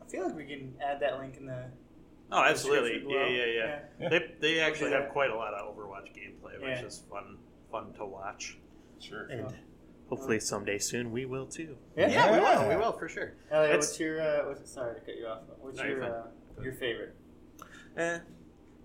[0.02, 1.66] I feel like we can add that link in the.
[2.32, 4.10] oh absolutely yeah yeah yeah, Yeah.
[4.10, 6.86] They, they actually have quite a lot of overwatch gameplay which Yeah.
[6.86, 7.38] is fun
[7.72, 8.58] fun to watch
[9.00, 9.26] Sure.
[9.28, 9.48] And
[10.10, 11.76] hopefully someday soon we will too.
[11.98, 12.10] Yeah.
[12.10, 14.22] yeah, we will we will for sure Elliot, It's- what's your?
[14.22, 15.40] Uh, what's, sorry to cut you off.
[15.48, 16.28] but What's No, you're your uh,
[16.62, 17.16] your favorite?
[17.98, 18.20] Eh,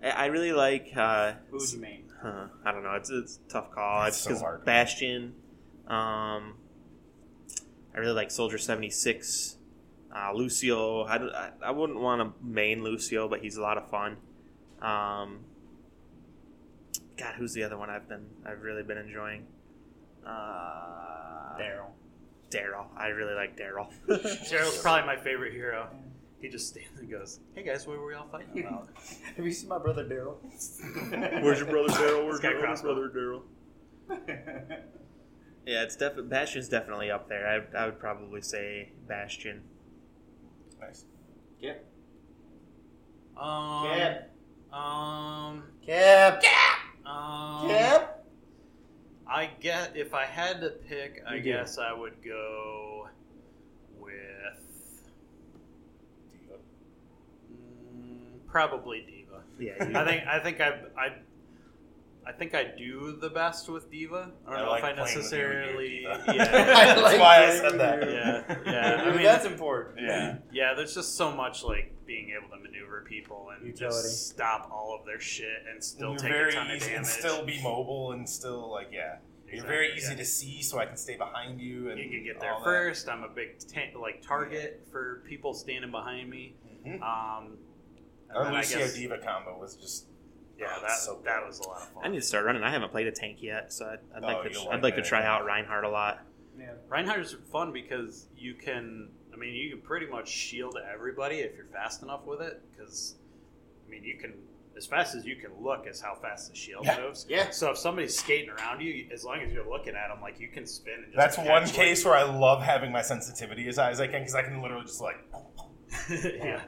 [0.03, 0.91] I I really like.
[0.95, 2.05] Uh, Who's your main?
[2.21, 2.93] Huh, I don't know.
[2.95, 4.05] It's, it's a tough call.
[4.05, 4.65] It's It's so hard.
[4.65, 5.33] Bastion.
[5.87, 6.55] Um,
[7.93, 9.57] I really like Soldier seventy six.
[10.15, 11.03] Uh, Lucio.
[11.03, 14.17] I, don't- I, I wouldn't want to main Lucio, but he's a lot of fun.
[14.81, 15.41] Um,
[17.17, 19.45] God, who's the other one I've been I've really been enjoying?
[20.25, 21.89] Uh, Daryl.
[22.49, 22.85] Daryl.
[22.95, 23.87] I really like Daryl.
[24.07, 25.89] Daryl's probably my favorite hero.
[26.39, 28.89] He just stands and goes, "Hey guys, what were we all fighting about?"
[29.35, 30.37] Have you seen my brother Daryl?
[31.43, 32.25] Where's your brother Daryl?
[32.25, 33.41] Where's This your older brother Daryl?
[35.65, 37.67] Yeah, it's definitely Bastion's definitely up there.
[37.75, 39.63] I, I would probably say Bastion.
[40.79, 41.05] Nice.
[41.59, 41.83] Yep.
[43.35, 44.29] Um, Cap.
[44.71, 46.43] um, Cap.
[47.07, 48.13] Um, Cap.
[49.29, 51.49] I get if I had to pick, I You do.
[51.51, 53.09] guess I would go
[53.99, 55.01] with
[57.51, 59.41] mm, probably D.Va.
[59.59, 61.11] Yeah, you, I think I think I I
[62.27, 64.31] I think I do the best with D.Va.
[64.45, 66.33] I don't I know like if I playing with you necessarily and D.Va.
[66.35, 66.45] yeah.
[66.95, 68.01] That's like why I said that.
[68.09, 69.01] Yeah, yeah.
[69.03, 69.99] I I mean, that's important.
[70.05, 70.37] Yeah.
[70.51, 73.95] Yeah, there's just so much like being able to maneuver people and Utility.
[73.95, 76.85] just stop all of their shit and still You're take very a ton of easy
[76.87, 76.97] damage.
[76.97, 79.17] and still be mobile and still like yeah.
[79.45, 80.17] You're Exactly, very easy yeah.
[80.17, 81.89] to see, so I can stay behind you.
[81.89, 82.65] And You can get there all that.
[82.65, 83.07] first.
[83.07, 86.55] I'm a big ta- like target for people standing behind me.
[86.85, 87.01] Mhm.
[87.01, 87.57] Um,
[88.27, 90.07] and Our then I Lucio guess- D.Va combo was just
[90.59, 92.03] Yeah, Oh, that so that was a lot of fun.
[92.05, 92.63] I need to start running.
[92.63, 94.51] I haven't played a tank yet, so I'd, I'd Oh, like to.
[94.51, 96.19] you'll I'd like like to try out Reinhardt a lot.
[96.59, 96.71] Yeah.
[96.89, 99.09] Reinhardt's fun because you can.
[99.33, 102.59] I mean, you can pretty much shield everybody if you're fast enough with it.
[102.71, 103.15] Because
[103.85, 104.33] I mean, you can
[104.75, 106.99] as fast as you can look is how fast the shield Yeah.
[107.01, 107.25] moves.
[107.29, 107.49] Yeah.
[107.51, 110.47] So if somebody's skating around you, as long as you're looking at them, like you
[110.49, 110.93] can spin.
[111.03, 113.91] And just That's catch, one like- case where I love having my sensitivity as high
[113.91, 115.17] as I can because I can literally just like
[116.09, 116.61] yeah.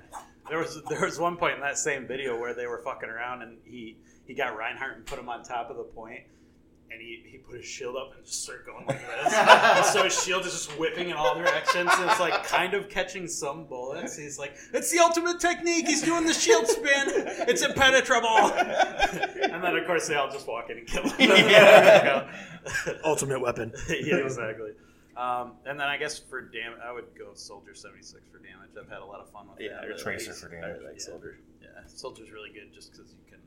[0.49, 3.41] There was there was one point in that same video where they were fucking around
[3.41, 6.21] and he he got Reinhardt and put him on top of the point
[6.91, 9.33] and he, he put his shield up and just started going like this.
[9.37, 12.89] and so his shield is just whipping in all directions and it's like kind of
[12.89, 14.17] catching some bullets.
[14.17, 17.09] He's like, It's the ultimate technique, he's doing the shield spin.
[17.47, 18.27] It's impenetrable.
[18.57, 21.15] and then of course they all just walk in and kill him.
[21.49, 22.31] Yeah.
[23.03, 23.71] Ultimate weapon.
[23.87, 24.71] yeah, exactly.
[25.19, 28.69] Um, and then I guess for damage, I would go Soldier seventy six for damage.
[28.79, 29.85] I've had a lot of fun with Yeah, that.
[29.89, 30.77] or Tracer for damage.
[30.81, 31.05] I like Yeah.
[31.05, 31.37] Soldier.
[31.61, 33.39] Yeah, Soldier's really good just because you can.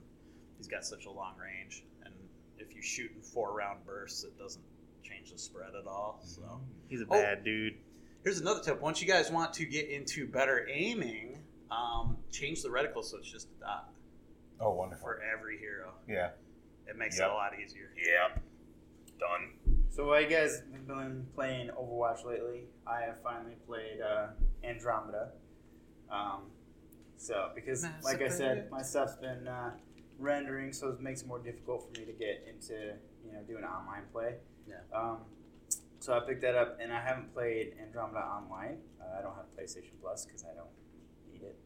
[0.58, 2.12] He's got such a long range, and
[2.58, 4.62] if you shoot in four round bursts, it doesn't
[5.02, 6.20] change the spread at all.
[6.24, 7.10] So He's a Oh.
[7.10, 7.78] bad dude.
[8.22, 12.68] here's another tip: once you guys want to get into better aiming, um, change the
[12.68, 13.90] reticle so it's just a dot
[14.60, 15.04] oh wonderful.
[15.06, 15.94] for every hero.
[16.06, 16.32] Yeah.
[16.86, 17.28] It makes Yep.
[17.28, 17.90] it a lot easier.
[17.96, 18.42] Yep.
[19.18, 19.81] Done.
[19.92, 24.28] So while you guys have been playing Overwatch lately, I have finally played uh,
[24.64, 25.32] Andromeda.
[26.10, 26.44] Um,
[27.18, 29.72] so because, Mass like I said, my stuff's been uh,
[30.18, 33.64] rendering, so it makes it more difficult for me to get into you know doing
[33.64, 34.36] online play.
[34.66, 34.76] Yeah.
[34.98, 35.18] Um,
[36.00, 38.78] so I picked that up, and I haven't played Andromeda online.
[38.98, 40.70] Uh, I don't have PlayStation Plus because I don't
[41.30, 41.58] need it.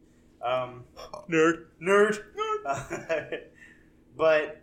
[0.45, 0.83] Um,
[1.29, 1.67] Nerd.
[1.81, 2.23] nerd.
[4.17, 4.61] but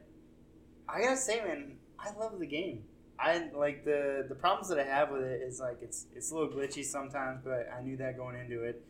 [0.87, 2.83] I gotta say, man, I love the game.
[3.25, 6.35] I like the the problems that I have with it is like it's it's a
[6.35, 8.85] little glitchy sometimes, but I knew that going into it.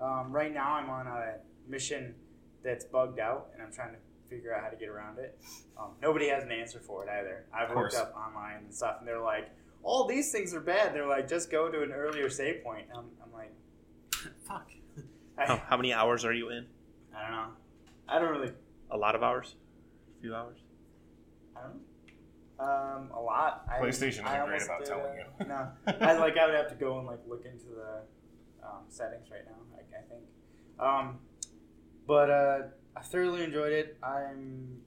[0.00, 1.34] Um, right now, I'm on a
[1.68, 2.14] mission
[2.62, 3.98] that's bugged out, and I'm trying to
[4.30, 5.38] figure out how to get around it.
[5.78, 7.44] Um, nobody has an answer for it either.
[7.52, 9.50] I've Of looked up online and stuff, and they're like,
[9.82, 13.04] "All these things are bad." They're like, "Just go to an earlier save point." I'm,
[13.22, 13.52] I'm like,
[14.48, 14.70] Fuck.
[15.36, 16.64] I, How, how many hours are you in?
[17.14, 17.48] I don't know.
[18.08, 18.52] I don't really
[18.90, 19.56] A lot of hours?
[20.18, 20.56] A few hours?
[21.54, 21.80] I don't know.
[22.64, 23.66] Um, a lot.
[23.68, 25.24] PlayStation I isn't great about uh, telling you.
[25.46, 26.36] No, I like.
[26.38, 28.02] I would have to go and like look into the
[28.66, 29.60] um, settings right now.
[29.76, 30.24] I, I think.
[30.78, 31.18] Um,
[32.06, 32.58] but uh,
[32.96, 33.98] I thoroughly enjoyed it.
[34.02, 34.78] I'm.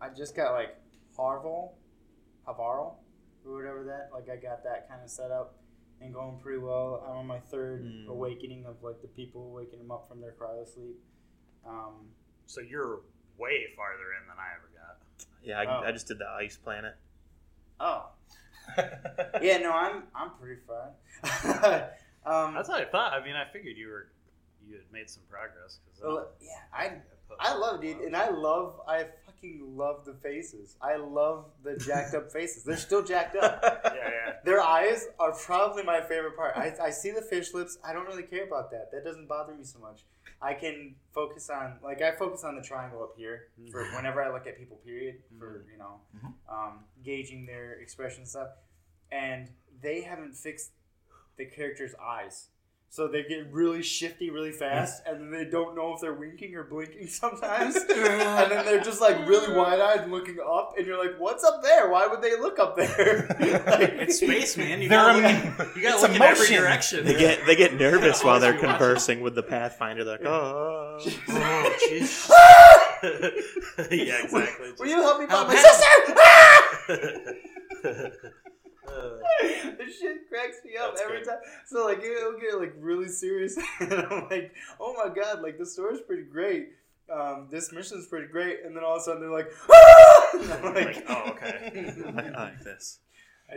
[0.00, 0.76] I just got like
[1.16, 1.76] Harval,
[2.46, 2.96] Havarl,
[3.46, 4.10] or whatever that.
[4.12, 5.56] Like I got that kind of set up
[6.00, 7.04] and going pretty well.
[7.08, 8.08] I'm on my third Mm.
[8.08, 10.96] awakening of like the people waking them up from their cryo sleep.
[11.66, 12.10] Um,
[12.46, 13.00] So you're
[13.36, 14.67] way farther in than I ever got.
[15.48, 15.82] Yeah, I, Oh.
[15.86, 16.94] I just did the ice planet.
[17.80, 18.10] oh,
[19.40, 20.88] yeah, no, I'm I'm pretty far.
[22.26, 23.14] um, That's what I thought.
[23.14, 24.08] I mean, I figured you were
[24.68, 25.78] you had made some progress.
[25.94, 26.92] Cause well, yeah, I
[27.40, 29.06] I love dude, and I love I
[29.40, 30.76] fucking love the faces.
[30.80, 32.64] I love the jacked up faces.
[32.64, 33.60] They're still jacked up.
[33.84, 34.32] yeah, yeah.
[34.44, 36.56] Their eyes are probably my favorite part.
[36.56, 37.78] I, I see the fish lips.
[37.84, 38.90] I don't really care about that.
[38.92, 40.02] That doesn't bother me so much.
[40.40, 44.32] I can focus on like I focus on the triangle up here for whenever I
[44.32, 44.76] look at people.
[44.84, 46.32] Period for you know Mhm.
[46.48, 48.48] um, gauging their expression and stuff.
[49.10, 49.48] And
[49.82, 50.70] they haven't fixed
[51.36, 52.50] the character's eyes.
[52.90, 56.54] So they get really shifty really fast, and then they don't know if they're winking
[56.54, 57.76] or blinking sometimes.
[57.76, 57.86] and
[58.50, 61.62] then they're just like really wide eyed and looking up, and you're like, "What's up
[61.62, 61.90] there?
[61.90, 64.80] Why would they look up there?" Like- It's space, man.
[64.80, 67.04] You They're gotta look, in- you gotta look in every direction.
[67.04, 68.78] They get they get nervous while they're Always be watching.
[68.78, 70.04] conversing with the Pathfinder.
[70.04, 70.98] They're like, oh.
[71.28, 72.28] Oh, jeez.
[73.90, 74.72] yeah, exactly.
[74.78, 75.76] Will you help me find Help, my help.
[76.88, 77.24] sister?
[77.84, 78.38] Ah!
[79.78, 81.26] This shit cracks me up That's every good.
[81.28, 81.38] time.
[81.66, 85.66] So like it'll get like really serious, and I'm like, oh my god, like the
[85.66, 86.70] story's pretty great.
[87.12, 90.28] Um, this mission's pretty great, and then all of a sudden they're like, ah!
[90.34, 91.94] I'm Like, oh, okay.
[92.16, 92.98] I, I like this.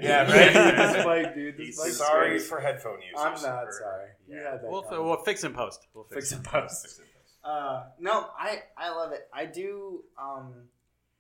[0.02, 0.56] Yeah, right.
[0.56, 0.94] right.
[0.94, 1.58] this fight, dude.
[1.58, 2.42] This He's Sorry great.
[2.44, 3.18] for headphone users.
[3.20, 4.08] I'm not Or- sorry.
[4.28, 4.52] You Yeah.
[4.52, 5.06] had that We'll, coming.
[5.06, 5.86] we'll fix in post.
[5.94, 6.50] We'll fix fix it it.
[6.50, 7.02] post.
[7.44, 9.28] Uh, no, I I love it.
[9.34, 10.04] I do.
[10.18, 10.54] Um,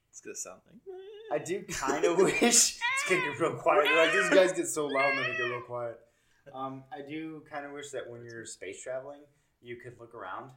[0.10, 0.76] It's gonna sound like.
[1.32, 3.86] I do kind of wish it's gonna get real quiet.
[3.96, 6.00] Like these guys get so loud and then they get real quiet.
[6.54, 9.22] Um, I do kind of wish that when you're space traveling,
[9.62, 10.50] you could look around.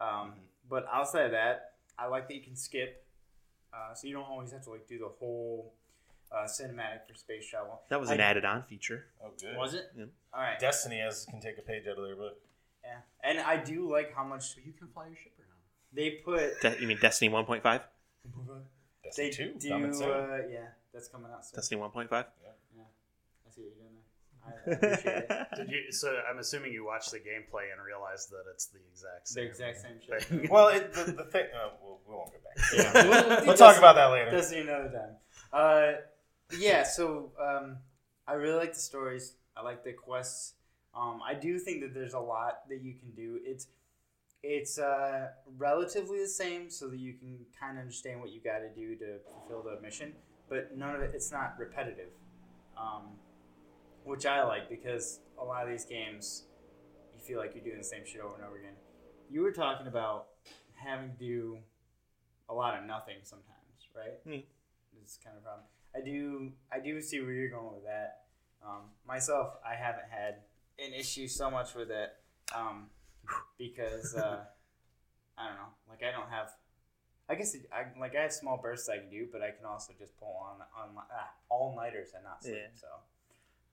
[0.00, 0.32] Um,
[0.68, 3.04] but outside of that, I like that you can skip,
[3.72, 5.72] uh, so you don't always have to like do the whole
[6.30, 7.80] uh, cinematic for space travel.
[7.88, 9.06] That was I- an added on feature.
[9.24, 9.56] Oh, good.
[9.56, 9.90] Was it?
[9.96, 10.04] Yeah.
[10.34, 10.58] All right.
[10.58, 12.38] Destiny has can take a page out of their book.
[12.84, 15.60] Yeah, and I do like how much So you can fly your ship around.
[15.92, 16.60] they put.
[16.60, 17.80] De- you mean Destiny 1.5?
[19.16, 19.68] Destiny They two do.
[19.68, 20.08] coming soon.
[20.10, 20.58] Uh, yeah,
[20.92, 21.56] that's coming out soon.
[21.56, 22.10] Destiny 1.5?
[22.10, 22.22] Yeah,
[23.46, 24.04] I see what you're doing there.
[24.46, 25.46] I, I appreciate it.
[25.56, 25.92] Did you?
[25.92, 29.48] So I'm assuming you watched the gameplay and realized that it's the exact same.
[29.48, 29.68] The same.
[29.68, 30.22] exact same shit.
[30.24, 30.48] thing.
[30.50, 31.46] Well, it, the, the thing.
[31.54, 32.56] Uh, we'll, we won't go back.
[32.74, 33.08] Yeah.
[33.38, 34.30] We'll- we'll talk about that later.
[34.30, 35.16] That's another time.
[35.52, 35.92] Uh,
[36.58, 37.78] yeah, so um,
[38.26, 39.34] I really like the stories.
[39.56, 40.54] I like the quests.
[40.94, 43.38] Um, I do think that there's a lot that you can do.
[43.44, 43.66] It's
[44.42, 48.58] it's uh, relatively the same, so that you can kind of understand what you got
[48.58, 50.12] to do to fulfill the mission.
[50.48, 51.12] But none of it.
[51.14, 52.10] It's not repetitive,
[52.76, 53.16] um,
[54.04, 56.44] which I like because a lot of these games,
[57.14, 58.74] you feel like you're doing the same shit over and over again.
[59.30, 60.28] You were talking about
[60.74, 61.58] having to do
[62.48, 64.18] a lot of nothing sometimes, right?
[64.24, 64.40] Hmm.
[65.02, 65.66] This kind of a problem.
[65.94, 68.22] I do I do see where you're going with that.
[68.64, 70.36] Um, myself, I haven't had
[70.78, 72.10] an issue so much with it
[72.54, 72.86] um,
[73.58, 74.44] because uh,
[75.36, 75.72] I don't know.
[75.88, 76.50] Like I don't have.
[77.30, 79.66] I guess it, I like I have small bursts I can do, but I can
[79.66, 82.56] also just pull on on ah, all nighters and not sleep.
[82.56, 82.66] Yeah.
[82.80, 82.86] So.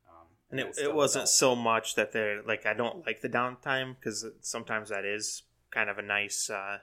[0.09, 3.95] Um, And it, it wasn't so much that they're like I don't like the downtime
[3.95, 6.79] because sometimes that is kind of a nice uh,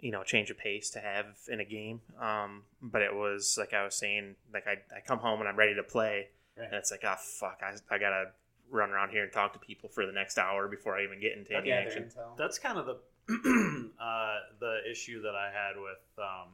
[0.00, 2.00] you know change of pace to have in a game.
[2.20, 5.56] Um, but it was like I was saying, like I, I come home and I'm
[5.56, 6.66] ready to play, Right.
[6.66, 8.32] and it's like oh fuck, I, I gotta
[8.70, 11.36] run around here and talk to people for the next hour before I even get
[11.36, 12.10] into any Gather action.
[12.36, 12.96] That's kind of the
[14.00, 16.50] uh, the issue that I had with um,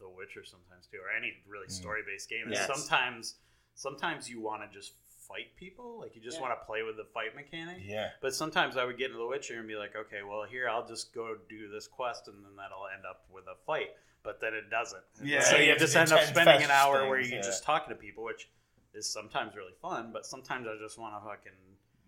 [0.00, 1.72] The Witcher sometimes too, or any really Mm.
[1.72, 2.46] story based game.
[2.50, 2.66] Yes.
[2.66, 3.34] sometimes
[3.74, 4.92] sometimes you want to just
[5.28, 6.42] fight people, like you just Yeah.
[6.48, 7.78] want to play with the fight mechanic.
[7.84, 8.10] Yeah.
[8.20, 10.86] But sometimes I would get into The Witcher and be like, okay, well here I'll
[10.86, 13.90] just go do this quest, and then that'll end up with a fight.
[14.22, 15.02] But then it doesn't.
[15.22, 17.36] Yeah, So you you have to just end up spending an fetch hour where you're
[17.36, 17.42] yeah.
[17.42, 18.48] just talking to people, which
[18.96, 20.10] is sometimes really fun.
[20.12, 21.52] But sometimes I just want to fucking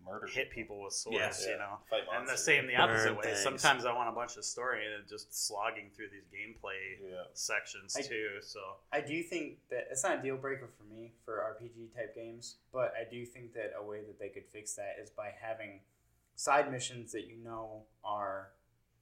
[0.04, 0.26] Murder.
[0.26, 1.52] hit people with swords, Yeah.
[1.52, 1.78] you know.
[1.90, 3.22] Fight And the same the opposite Burn way.
[3.24, 3.42] things.
[3.42, 7.24] Sometimes I want a bunch of story and just slogging through these gameplay Yeah.
[7.34, 8.40] sections I- too.
[8.40, 12.14] So I do think that it's not a deal breaker for me for RPG type
[12.14, 15.30] games, but I do think that a way that they could fix that is by
[15.30, 15.82] having
[16.36, 18.52] side missions that you know are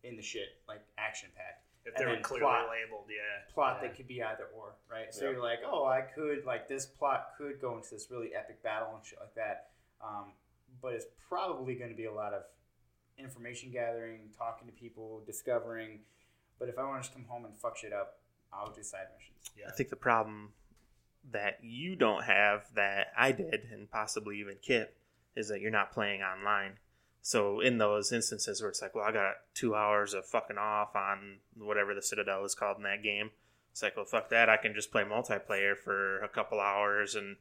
[0.02, 1.65] in the shit, like action packed.
[1.86, 2.68] If And they were then clearly plot.
[2.68, 3.52] labeled, yeah.
[3.54, 3.88] Plot Yeah.
[3.88, 5.14] that could be either or, right?
[5.14, 5.30] So Yeah.
[5.32, 8.94] you're like, oh, I could like this plot could go into this really epic battle
[8.94, 9.70] and shit like that,
[10.00, 10.32] um,
[10.82, 12.42] but it's probably going to be a lot of
[13.18, 16.00] information gathering, talking to people, discovering.
[16.58, 18.18] But if I want to just come home and fuck shit up,
[18.52, 19.50] I'll do side missions.
[19.56, 19.66] yeah.
[19.68, 20.52] I think the problem
[21.30, 24.96] that you don't have that I did, and possibly even Kip,
[25.34, 26.78] is that you're not playing online.
[27.26, 30.94] So in those instances where it's like, well, I got two hours of fucking off
[30.94, 33.30] on whatever the Citadel is called in that game,
[33.72, 34.48] it's like, well, fuck that.
[34.48, 37.34] I can just play multiplayer for a couple hours, and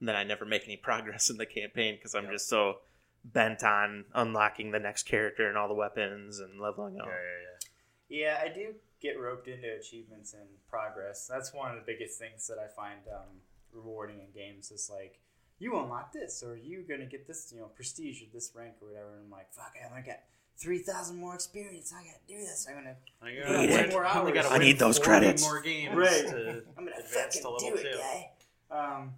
[0.00, 2.32] then I never make any progress in the campaign because I'm Yep.
[2.34, 2.82] just so
[3.24, 7.08] bent on unlocking the next character and all the weapons and leveling yeah, up.
[7.08, 8.42] yeah, yeah.
[8.44, 11.26] Yeah, I do get roped into achievements and progress.
[11.26, 13.40] That's one of the biggest things that I find um,
[13.72, 14.70] rewarding in games.
[14.70, 15.18] Is like
[15.62, 18.88] you unlock this, or you're gonna get this, you know, prestige or this rank or
[18.88, 19.14] whatever.
[19.16, 20.24] And I'm like, fuck, I'm gonna get
[20.56, 21.92] three thousand more experience.
[21.96, 22.66] I gotta do this.
[22.68, 23.80] I'm gonna, I Need gotta it.
[23.86, 24.32] win- More I hours.
[24.34, 25.42] gotta I need those credits.
[25.42, 26.26] More games Right.
[26.26, 27.98] to I'm gonna advance to fucking level do it, two.
[27.98, 28.30] guy.
[28.70, 29.12] Um,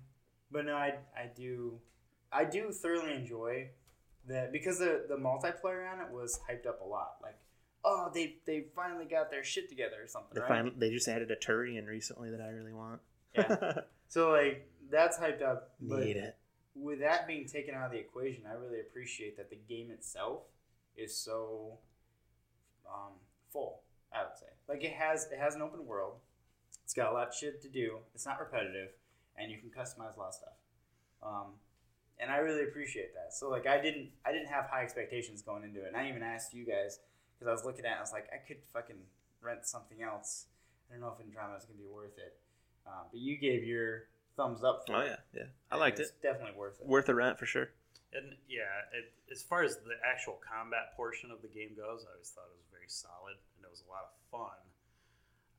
[0.51, 1.79] but no, I, I do,
[2.33, 3.69] I do thoroughly enjoy
[4.29, 7.17] that because the the multiplayer on it was hyped up a lot.
[7.23, 7.39] Like,
[7.85, 10.35] oh, they they finally got their shit together or something.
[10.35, 10.49] They, right?
[10.49, 13.01] finally, they just added a Turian recently that I really want.
[13.35, 13.81] Yeah.
[14.07, 15.75] So like that's hyped up.
[15.81, 16.37] But Need it.
[16.75, 20.43] with that being taken out of the equation, I really appreciate that the game itself
[20.97, 21.79] is so
[22.87, 23.13] um,
[23.53, 23.81] full.
[24.13, 26.15] I would say like it has it has an open world.
[26.85, 27.99] It's got a lot of shit to do.
[28.15, 28.91] It's not repetitive,
[29.37, 30.53] and you can customize a lot of stuff.
[31.23, 31.47] Um,
[32.21, 33.35] and I really appreciate that.
[33.35, 35.89] So like I didn't I didn't have high expectations going into it.
[35.89, 37.01] And I even asked you guys
[37.35, 37.97] because I was looking at it.
[37.99, 38.99] I was like I could fucking
[39.43, 40.47] rent something else.
[40.89, 42.37] I don't know if Andromeda is gonna be worth it.
[42.87, 44.05] Um, but you gave your
[44.37, 45.49] thumbs up for Oh yeah, yeah.
[45.71, 46.03] I liked it.
[46.03, 46.23] It's it.
[46.23, 46.87] definitely worth it.
[46.87, 47.71] Worth a rent for sure.
[48.15, 52.15] And yeah, it, as far as the actual combat portion of the game goes, I
[52.15, 54.55] always thought it was very solid and it was a lot of fun.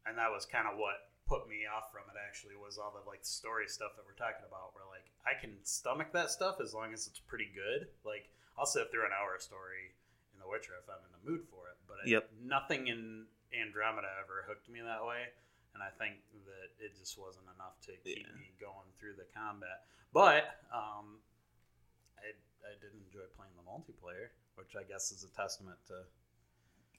[0.08, 2.16] And that was kind of what put me off from it.
[2.16, 4.72] Actually, was all the like story stuff that we're talking about.
[4.78, 7.90] Where like I can stomach that stuff as long as it's pretty good.
[8.08, 9.92] Like I'll sit through an hour of story
[10.32, 11.78] in The Witcher if I'm in the mood for it.
[11.90, 12.24] But it, Yep.
[12.40, 15.28] nothing in Andromeda ever hooked me that way.
[15.76, 18.32] And I think that it just wasn't enough to keep Yeah.
[18.40, 19.84] me going through the combat.
[20.16, 21.20] But um,
[22.18, 22.32] I,
[22.64, 26.08] I did enjoy playing the multiplayer, which I guess is a testament to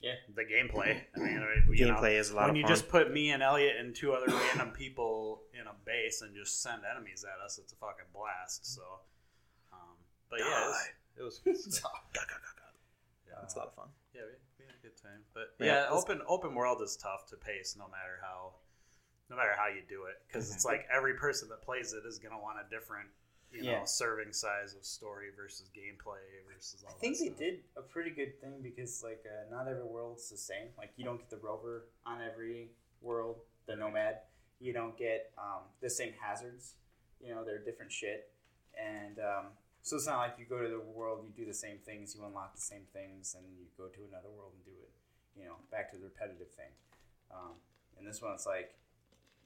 [0.04, 0.20] Yeah.
[0.36, 1.00] the gameplay.
[1.16, 2.68] I mean, I- you know, Gameplay is a lot when of you fun.
[2.76, 6.60] just put me and Elliot and two other random people in a base and just
[6.62, 8.66] send enemies at us, it's a fucking blast.
[8.66, 8.82] So,
[9.72, 9.96] um,
[10.28, 10.68] but yeah,
[11.16, 11.80] it was, it was
[13.26, 13.88] yeah, It's a lot of fun.
[14.14, 15.24] yeah, we, we had a good time.
[15.32, 18.52] But Yeah, yeah, open open world is tough to pace, no matter how,
[19.30, 22.18] no matter how you do it, because it's like every person that plays it is
[22.18, 23.08] gonna want a different,
[23.52, 23.84] you know, Yeah.
[23.84, 26.20] serving size of story versus gameplay
[26.52, 26.94] versus all.
[26.94, 27.38] I think that they stuff.
[27.38, 30.68] did a pretty good thing because like uh, not every world's the same.
[30.78, 32.70] Like you don't get the rover on every
[33.02, 34.18] world, the nomad.
[34.60, 36.74] You don't get um, the same hazards.
[37.20, 38.30] You know, they're different shit,
[38.78, 39.46] and um,
[39.82, 42.24] so it's not like you go to the world, you do the same things, you
[42.24, 44.90] unlock the same things, and you go to another world and do it.
[45.38, 46.70] You know, back to the repetitive thing.
[47.30, 47.52] Um,
[47.98, 48.74] and this one, it's like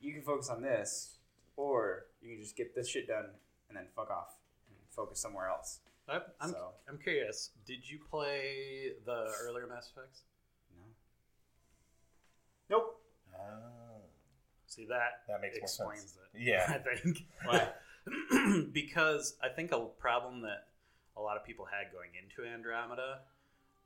[0.01, 1.17] you can focus on this,
[1.57, 3.27] or you can just get this shit done
[3.69, 4.37] and then fuck off
[4.69, 5.81] and focus somewhere else.
[6.09, 7.51] I, I'm So- I'm curious.
[7.67, 10.23] Did you play the earlier Mass Effects?
[10.77, 10.85] No.
[12.77, 13.01] Nope.
[13.35, 13.39] Ah,
[14.67, 16.17] See that that makes more sense.
[16.35, 16.41] it.
[16.41, 16.65] Yeah.
[16.69, 17.25] I think.
[17.45, 17.69] Why?
[18.73, 20.69] because I think a problem that
[21.17, 23.21] a lot of people had going into Andromeda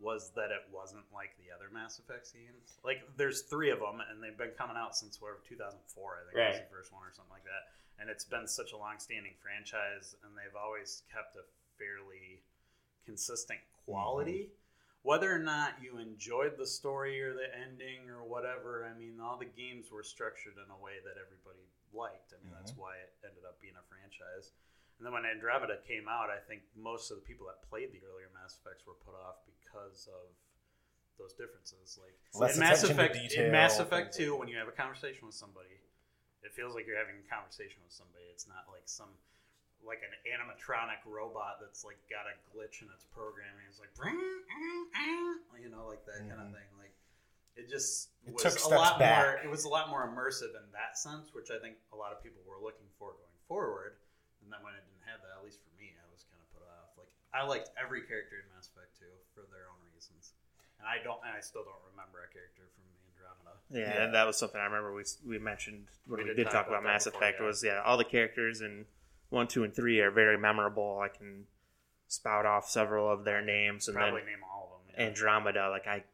[0.00, 2.78] was that it wasn't like the other Mass Effect games.
[2.84, 6.34] Like, there's three of them, and they've been coming out since whatever 2004, I think
[6.34, 7.70] was the first one or something like that.
[8.02, 11.46] And it's been such a long-standing franchise, and they've always kept a
[11.78, 12.42] fairly
[13.06, 14.50] consistent quality.
[14.50, 14.62] Mm-hmm.
[15.04, 19.36] Whether or not you enjoyed the story or the ending or whatever, I mean, all
[19.36, 21.60] the games were structured in a way that everybody
[21.92, 22.32] liked.
[22.32, 22.88] I mean, that's mm-hmm.
[22.88, 24.56] why it ended up being a franchise.
[25.04, 28.00] And then when Andromeda came out, I think most of the people that played the
[28.08, 30.32] earlier Mass Effects were put off because of
[31.20, 32.00] those differences.
[32.00, 35.28] Like Less in Mass Effect, detail, in Mass Effect Two, when you have a conversation
[35.28, 35.76] with somebody,
[36.40, 38.24] it feels like you're having a conversation with somebody.
[38.32, 39.12] It's not like some
[39.84, 43.68] like an animatronic robot that's like got a glitch in its programming.
[43.68, 43.92] It's like,
[45.60, 46.56] you know, like that kind of mm-hmm.
[46.56, 46.68] thing.
[46.80, 46.96] Like
[47.60, 49.20] it just It was took a lot back.
[49.20, 49.44] more.
[49.44, 52.24] It was a lot more immersive in that sense, which I think a lot of
[52.24, 54.00] people were looking for going forward.
[54.44, 56.48] And then when it didn't have that, at least for me, I was kind of
[56.52, 56.92] put off.
[57.00, 59.04] Like I liked every character in Mass Effect 2
[59.34, 60.32] for their own reasons,
[60.78, 63.58] and I don't, and I still don't remember a character from Andromeda.
[63.70, 64.04] Yeah, Yeah.
[64.06, 66.52] and that was something I remember we we mentioned when We we, did did talk
[66.52, 67.40] talk about about Mass before, Effect.
[67.40, 67.46] yeah.
[67.46, 68.86] Was yeah, all the characters in
[69.30, 71.00] one, two, and three are very memorable.
[71.02, 71.46] I can
[72.06, 74.94] spout off several of their names, and Probably then name all of them.
[74.96, 75.06] yeah.
[75.08, 75.70] Andromeda.
[75.70, 76.04] Like I, I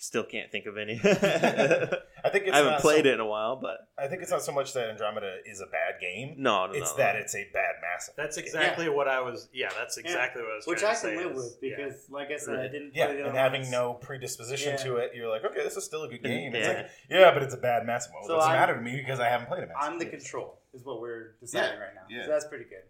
[0.00, 0.94] still can't think of any.
[1.04, 4.30] I think it's I haven't played so, it in a while, but I think it's
[4.30, 6.34] not so much that Andromeda is a bad game.
[6.38, 6.96] no, no, It's no.
[6.98, 8.16] that it's a bad Mass Effect.
[8.16, 9.48] That's exactly what I was.
[9.52, 10.04] Yeah, that's Yeah.
[10.04, 10.66] exactly what I was.
[10.66, 11.76] Which trying I to can say live is- with yeah.
[11.76, 12.92] because, like I said, I didn't.
[12.94, 13.72] Yeah, play the and other having ones.
[13.72, 14.84] no predisposition Yeah.
[14.84, 16.54] to it, you're like, okay, this is still a good game.
[16.54, 16.72] It's Yeah.
[16.74, 18.16] like, yeah, but it's a bad Mass Effect.
[18.20, 19.98] Well, So it doesn't I'm- matter to me because I haven't played a Mass I'm
[19.98, 22.02] the control, is what we're deciding right now.
[22.10, 22.24] yeah.
[22.24, 22.84] So that's pretty good.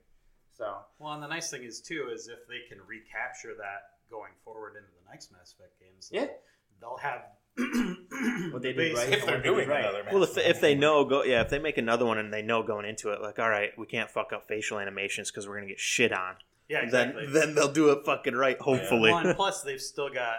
[0.52, 4.32] So Well, and the nice thing is too is if they can recapture that going
[4.44, 6.26] forward into the next Mass Effect games, Yeah.
[6.80, 7.22] They'll have
[8.52, 9.12] What they the did right.
[9.12, 9.80] If they're doing Right.
[9.84, 11.42] another Mass Well, if, if they know, go yeah.
[11.42, 13.86] If they make another one and they know going into it, like, all right, we
[13.86, 16.36] can't fuck up facial animations because we're gonna get shit on.
[16.68, 17.26] Yeah, exactly.
[17.26, 18.58] Then then they'll do it fucking right.
[18.60, 19.10] Hopefully.
[19.10, 20.36] Well, and plus they've still got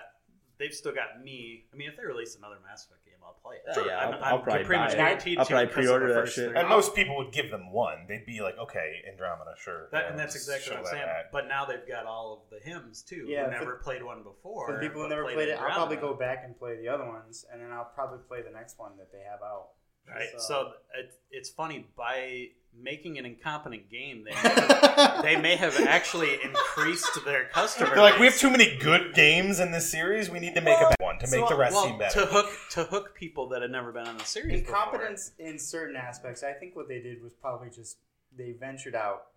[0.62, 1.66] they've still got me.
[1.74, 3.64] I mean, if they release another Mass Effect game, I'll play it.
[3.76, 4.98] Yeah, yeah, I'm, I'll- I'm I'll probably pretty buy much it.
[4.98, 6.50] guaranteed I'll to probably because of pre-order that shit.
[6.52, 6.58] three.
[6.60, 8.06] And most people would give them one.
[8.08, 9.90] They'd be like, okay, Andromeda, sure.
[9.92, 11.06] That, yeah, and uh, that's exactly what I'm saying.
[11.06, 11.32] that.
[11.32, 13.26] But now they've got all of the hymns too.
[13.28, 14.68] Yeah, who never played one before.
[14.68, 17.46] For people who never played it, I'll probably go back and play the other ones,
[17.52, 19.70] and then I'll probably play the next one that they have out.
[20.08, 20.30] Right.
[20.34, 22.48] So- So it, it's funny by
[22.80, 27.90] making an incompetent game, they may have, they may have actually increased their customer.
[27.90, 30.30] They're like, we have too many good games in this series.
[30.30, 32.22] We need to make a bad one to make the rest well, seem better.
[32.22, 34.62] to hook to hook people that had never been on the series.
[34.62, 34.76] before.
[34.76, 36.44] Incompetence in certain aspects.
[36.44, 37.98] I think what they did was probably just
[38.38, 39.28] they ventured out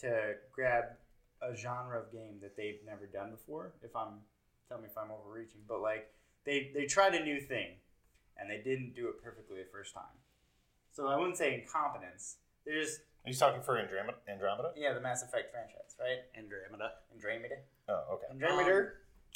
[0.00, 0.84] to grab
[1.42, 3.72] a genre of game that they've never done before.
[3.82, 4.20] If I'm,
[4.68, 6.10] tell me if I'm overreaching, but like
[6.44, 7.76] they they tried a new thing,
[8.38, 10.04] and they didn't do it perfectly the first time.
[10.92, 12.36] So I wouldn't say incompetence.
[12.66, 12.84] They're
[13.26, 14.18] you talking for Andromeda?
[14.28, 14.72] Andromeda?
[14.76, 16.18] yeah the Mass Effect franchise, right?
[16.36, 16.92] Andromeda.
[17.12, 17.56] Andromeda.
[17.88, 18.26] Oh, okay.
[18.30, 18.90] Andromeda.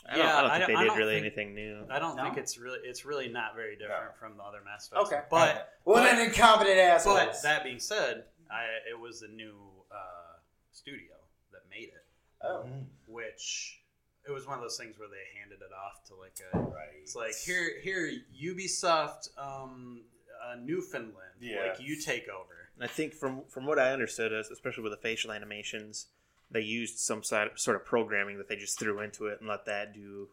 [0.07, 1.87] I don't, Yeah, I don't I think don't- they did don't really think- anything new.
[1.91, 2.22] I don't No?
[2.24, 5.07] think it's really it's really not very different from the other Mass Effects.
[5.07, 5.22] Okay.
[5.31, 7.18] But well, but- then incompetent assholes.
[7.18, 9.57] but that being said, I it was a new
[9.91, 10.37] uh,
[10.72, 11.14] studio
[11.53, 12.05] that made it,
[12.43, 12.87] oh, Mm.
[13.07, 13.83] which
[14.26, 16.89] it was one of those things where they handed it off to like a Right.
[17.03, 18.11] It's like here, here,
[18.41, 20.05] Ubisoft, um,
[20.45, 21.14] uh, Newfoundland.
[21.41, 21.68] Yeah.
[21.68, 22.68] Like you take over.
[22.74, 26.07] And I think from from what I understood, es- especially with the facial animations,
[26.51, 29.66] they used some side, sort of programming that they just threw into it and let
[29.66, 30.28] that do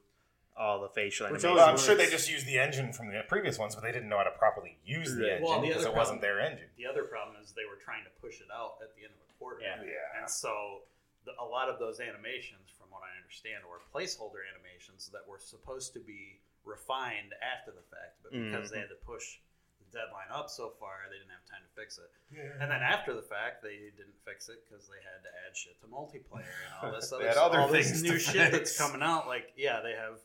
[0.58, 1.58] all the facial Which animations.
[1.60, 4.08] Well, I'm sure they just used the engine from the previous ones, but they didn't
[4.08, 5.32] know how to properly use the Right.
[5.34, 6.70] engine Well, the because other it wasn't their engine.
[6.78, 9.20] The other problem is they were trying to push it out at the end of
[9.28, 9.60] a quarter.
[9.62, 9.84] Yeah.
[9.84, 10.20] Yeah.
[10.22, 10.84] And so
[11.26, 15.39] the, a lot of those animations, from what I understand, were placeholder animations that were
[15.43, 19.43] supposed to be refined after the fact, but because they had to push
[19.91, 22.09] the deadline up so far, they didn't have time to fix it.
[22.33, 22.57] Yeah.
[22.61, 25.77] And then after the fact, they didn't fix it because they had to add shit
[25.81, 28.77] to multiplayer and all this They other, had other all this new to shit that's
[28.77, 29.27] coming out.
[29.27, 30.19] Like, yeah, they have,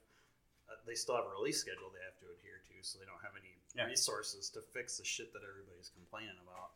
[0.70, 3.20] uh, they still have a release schedule they have to adhere to, so they don't
[3.22, 3.86] have any Yeah.
[3.86, 6.70] resources to fix the shit that everybody's complaining about.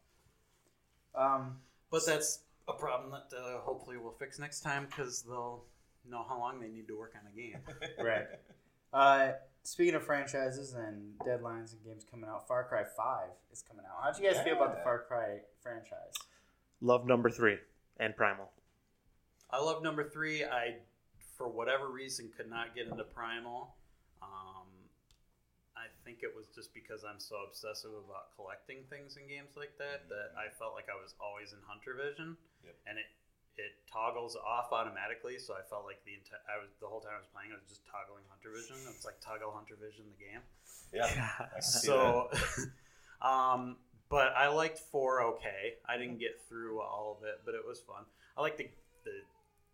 [1.14, 1.60] um,
[1.90, 5.64] But that's a problem that uh, hopefully we'll fix next time because they'll
[6.08, 7.58] know how long they need to work on a game.
[8.04, 8.26] right.
[8.92, 9.32] Uh,
[9.64, 14.02] speaking of franchises and deadlines and games coming out, Far Cry Five is coming out.
[14.04, 16.14] How'd you guys feel about the Far Cry franchise?
[16.80, 17.56] Love number three
[17.98, 18.50] and Primal.
[19.50, 20.44] I love number three.
[20.44, 20.76] I,
[21.36, 23.74] for whatever reason, could not get into Primal.
[24.22, 24.68] Um,
[25.76, 29.76] I think it was just because I'm so obsessive about collecting things in games like
[29.78, 32.74] that that I felt like I was always in Hunter Vision, Yep.
[32.86, 33.06] and it
[33.56, 35.38] it toggles off automatically.
[35.38, 37.58] So I felt like the entire I was the whole time I was playing, I
[37.58, 38.76] was just toggling Hunter Vision.
[38.90, 40.42] It's like toggle Hunter Vision the game.
[40.92, 41.06] Yeah.
[41.38, 42.30] I can see So,
[43.22, 43.76] um,
[44.10, 45.78] but I liked four okay.
[45.88, 48.04] I didn't get through all of it, but it was fun.
[48.36, 48.68] I like the
[49.04, 49.22] the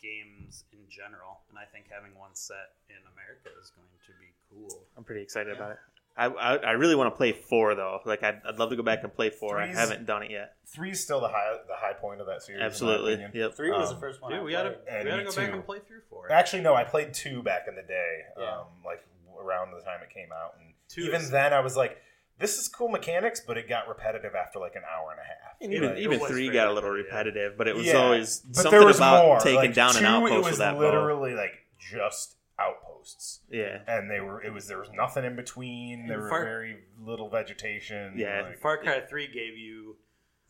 [0.01, 4.33] games in general, and I think having one set in America is going to be
[4.49, 4.85] cool.
[4.97, 5.79] I'm pretty excited about it.
[6.17, 8.01] I, I, I really want to play four though.
[8.05, 9.57] Like I'd, I'd love to go back and play four.
[9.63, 10.55] Three's- I haven't done it yet.
[10.67, 12.61] Three's still the high the high point of that series.
[12.63, 13.15] Absolutely.
[13.15, 13.33] opinion.
[13.35, 13.55] Yep.
[13.57, 14.31] Three was Um, the first one.
[14.33, 14.77] Dude, I we gotta.
[14.89, 16.31] And we gotta me go back and play through four.
[16.31, 16.75] Actually, no.
[16.75, 18.59] I played two back in the day, Yeah.
[18.59, 19.03] um, like
[19.39, 21.97] around the time it came out, and Two even is- then, I was like,
[22.39, 25.57] "This is cool mechanics," but it got repetitive after like an hour and a half.
[25.63, 27.35] And even was- it even three got a little repetitive.
[27.53, 29.39] repetitive, but it was Yeah, always but something there was about more.
[29.41, 30.79] taking like, down an two, outpost It was with that bow.
[30.81, 33.83] literally like just outposts, Yeah.
[33.87, 34.43] and they were.
[34.43, 36.07] It was there was nothing in between.
[36.07, 38.15] There And were very little vegetation.
[38.19, 38.43] Yeah.
[38.43, 39.97] like- Far Cry Three gave you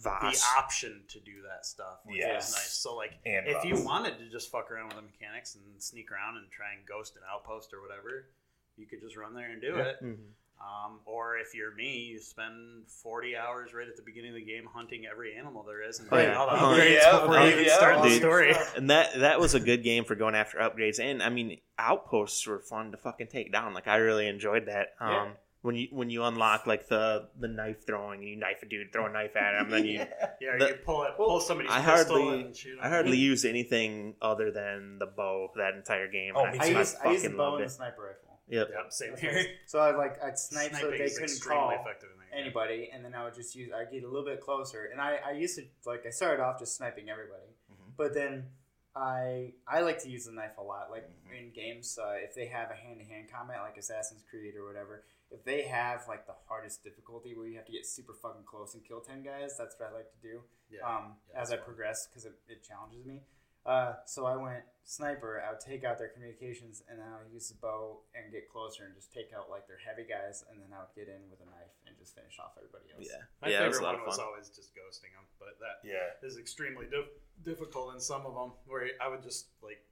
[0.02, 0.42] Vaas.
[0.56, 2.48] option to do that stuff, which Yes.
[2.48, 2.72] is nice.
[2.72, 6.10] So like, And if you wanted to just fuck around with the mechanics and sneak
[6.10, 8.28] around and try and ghost an outpost or whatever,
[8.76, 9.82] you could just run there and do Yeah.
[9.84, 10.02] it.
[10.02, 10.32] Mhm.
[10.60, 14.44] Um, or if you're me, you spend 40 hours right at the beginning of the
[14.44, 16.34] game hunting every animal there is and Oh, yeah.
[16.36, 17.20] all the Oh, upgrades yeah.
[17.20, 17.76] before you even yeah.
[17.76, 18.54] start the story.
[18.76, 21.00] And that that was a good game for going after upgrades.
[21.00, 23.72] And I mean, outposts were fun to fucking take down.
[23.72, 24.88] Like I really enjoyed that.
[25.00, 25.28] Um, Yeah.
[25.62, 29.04] When you when you unlock like the the knife throwing, you knife a dude, throw
[29.06, 29.98] a knife at him, then you.
[30.40, 32.84] Yeah, The- you pull it, pull somebody's I pistol hardly- and shoot 'em.
[32.84, 36.32] I hardly used anything other than the bow that entire game.
[36.36, 36.78] Oh, and me I too.
[36.78, 38.29] used I used the bow and the sniper rifle.
[38.50, 38.68] Yep.
[38.72, 39.46] Yep, same here.
[39.66, 42.18] So I like I'd snipe so Sniping that they is couldn't extremely call effective in
[42.20, 42.40] that game.
[42.44, 45.20] anybody, and then I would just use I get a little bit closer, and I
[45.24, 47.92] I used to like I started off just sniping everybody, Mhm.
[47.96, 48.50] but then
[48.96, 51.38] I I like to use the knife a lot, like Mhm.
[51.38, 54.66] in games uh, if they have a hand to hand combat like Assassin's Creed or
[54.66, 55.04] whatever.
[55.30, 58.74] If they have like the hardest difficulty where you have to get super fucking close
[58.74, 60.42] and kill ten guys, that's what I like to do.
[60.68, 60.80] Yeah.
[60.82, 61.66] um, Yeah, as I fun.
[61.66, 63.22] progress because it, it challenges me.
[63.66, 65.42] Uh, so I went sniper.
[65.46, 68.48] I would take out their communications, and then I would use the bow and get
[68.50, 71.20] closer and just take out like their heavy guys, and then I would get in
[71.30, 73.06] with a knife and just finish off everybody else.
[73.08, 73.22] Yeah.
[73.42, 75.60] My yeah, it was a favorite lot one of was always just ghosting them, but
[75.60, 76.16] that Yeah.
[76.26, 77.12] is extremely dif-
[77.44, 79.84] difficult in some of them where I would just like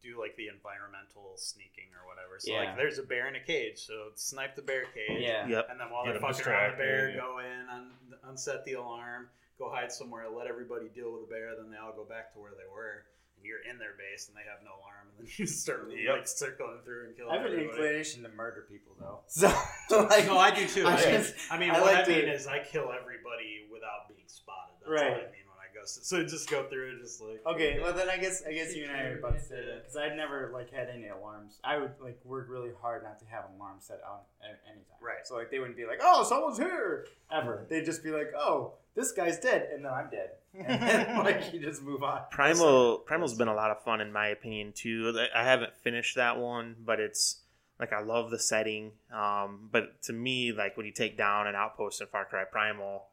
[0.00, 2.38] do like the environmental sneaking or whatever.
[2.38, 2.70] So Yeah.
[2.70, 5.20] like there's a bear in a cage, so snipe the bear cage.
[5.20, 5.46] Yeah.
[5.46, 5.66] Yep.
[5.68, 7.20] And then while Get they're 'em fucking around the bear, distracted.
[7.20, 9.28] go in, un- unset the alarm,
[9.60, 12.40] go hide somewhere, let everybody deal with the bear, then they all go back to
[12.40, 13.04] where they were.
[13.36, 16.12] And you're in their base and they have no alarm, and then you start Yep.
[16.16, 17.30] like circling through and killing.
[17.32, 17.84] I killing have an everybody.
[17.84, 19.20] inclination to murder people though.
[19.28, 19.48] So
[20.08, 20.84] like, no, I do too.
[20.88, 22.88] I I, mean, just- I mean, I what like I mean to- is I kill
[22.92, 24.80] everybody without being spotted.
[24.80, 25.12] That's Right.
[25.12, 25.48] what I mean
[25.80, 25.86] when I go.
[25.86, 28.84] So just go through it, just like Okay, well then I guess I guess you
[28.84, 29.66] and I are about to say Yeah.
[29.74, 31.58] that because I'd never like had any alarms.
[31.64, 34.98] I would like work really hard not to have alarms set on at any time.
[35.00, 35.26] Right.
[35.26, 37.66] So like they wouldn't be like, "Oh, someone's here," ever.
[37.68, 41.52] They'd just be like, "Oh, this guy's dead," and then I'm dead, and then like
[41.52, 42.22] you just move on.
[42.30, 45.18] Primal Primal's been a lot of fun in my opinion too.
[45.34, 47.40] I haven't finished that one, but it's
[47.78, 48.92] like I love the setting.
[49.12, 53.04] Um, but to me, like when you take down an outpost in Far Cry Primal,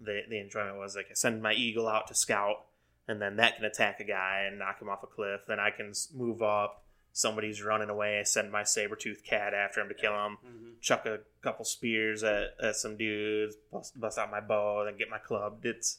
[0.00, 2.64] the the enjoyment was like I send my eagle out to scout,
[3.08, 5.42] and then that can attack a guy and knock him off a cliff.
[5.46, 6.82] Then I can move up.
[7.12, 8.18] Somebody's running away.
[8.18, 10.36] I send my saber tooth cat after him to kill him.
[10.46, 10.80] Mhm.
[10.82, 13.56] Chuck a couple spears at, at some dudes.
[13.72, 14.84] Bust, bust out my bow.
[14.84, 15.64] Then get my club.
[15.64, 15.98] It's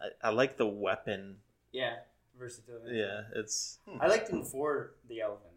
[0.00, 1.38] I, I like the weapon.
[1.72, 1.96] Yeah,
[2.38, 2.96] versatility.
[2.98, 5.53] Yeah, it's I liked in four the elephants.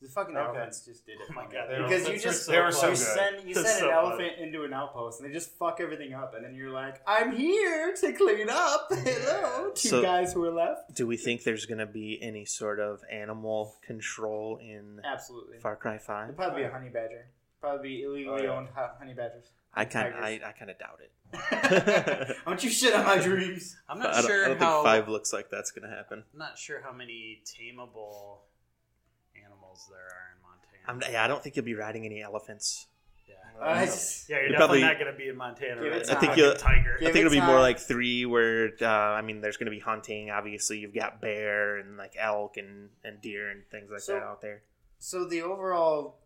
[0.00, 0.46] The fucking Okay.
[0.46, 1.26] elephants just did it.
[1.30, 1.44] Oh my.
[1.46, 4.04] God, because you just so they were so you send you send so an fun.
[4.04, 7.34] elephant into an outpost and they just fuck everything up and then you're like, I'm
[7.34, 8.86] here to clean up.
[8.90, 10.94] Hello, two So- guys who are left.
[10.94, 15.58] Do we think there's going to be any sort of animal control in Absolutely.
[15.58, 16.36] Far Cry It'd Five?
[16.36, 17.26] probably be a honey badger.
[17.60, 18.56] Probably be illegally Oh, yeah.
[18.56, 18.68] owned
[19.00, 19.50] honey badgers.
[19.74, 20.40] I kind I.
[20.44, 22.36] I kind of doubt it.
[22.46, 23.76] Don't you shit on my dreams.
[23.88, 24.82] I'm I not don't, sure I don't how.
[24.82, 26.24] think Five looks like that's going to happen.
[26.32, 28.38] I'm not sure how many tameable
[29.78, 31.06] animals there are in Montana.
[31.06, 32.86] I'm, yeah, I don't think you'll be riding any elephants.
[33.28, 33.34] yeah.
[33.60, 35.82] I Yeah, you're You're definitely probably- not going to be in Montana.
[35.82, 36.14] Give it riding time.
[36.14, 36.96] a I think you'll- tiger.
[36.98, 39.66] Give I think it it'll be more like three, where uh, I mean, there's going
[39.66, 40.30] to be hunting.
[40.30, 44.22] Obviously, you've got bear and like elk and, and deer and things like So- that
[44.22, 44.62] out there.
[45.00, 46.18] So the overall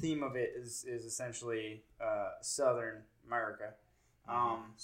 [0.00, 3.74] theme of it is is essentially uh, Southern America.
[4.28, 4.74] Um,